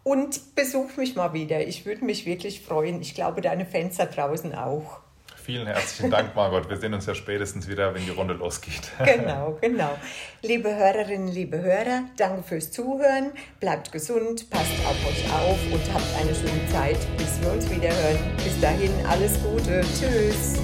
[0.04, 1.66] Und besuch mich mal wieder.
[1.68, 3.02] Ich würde mich wirklich freuen.
[3.02, 5.02] Ich glaube, deine Fans da draußen auch.
[5.50, 6.70] Vielen herzlichen Dank, Margot.
[6.70, 8.82] Wir sehen uns ja spätestens wieder, wenn die Runde losgeht.
[9.04, 9.98] Genau, genau.
[10.44, 13.32] Liebe Hörerinnen, liebe Hörer, danke fürs Zuhören.
[13.60, 17.90] Bleibt gesund, passt auf euch auf und habt eine schöne Zeit, bis wir uns wieder
[17.90, 18.20] hören.
[18.38, 19.82] Bis dahin alles Gute.
[19.82, 20.60] Tschüss.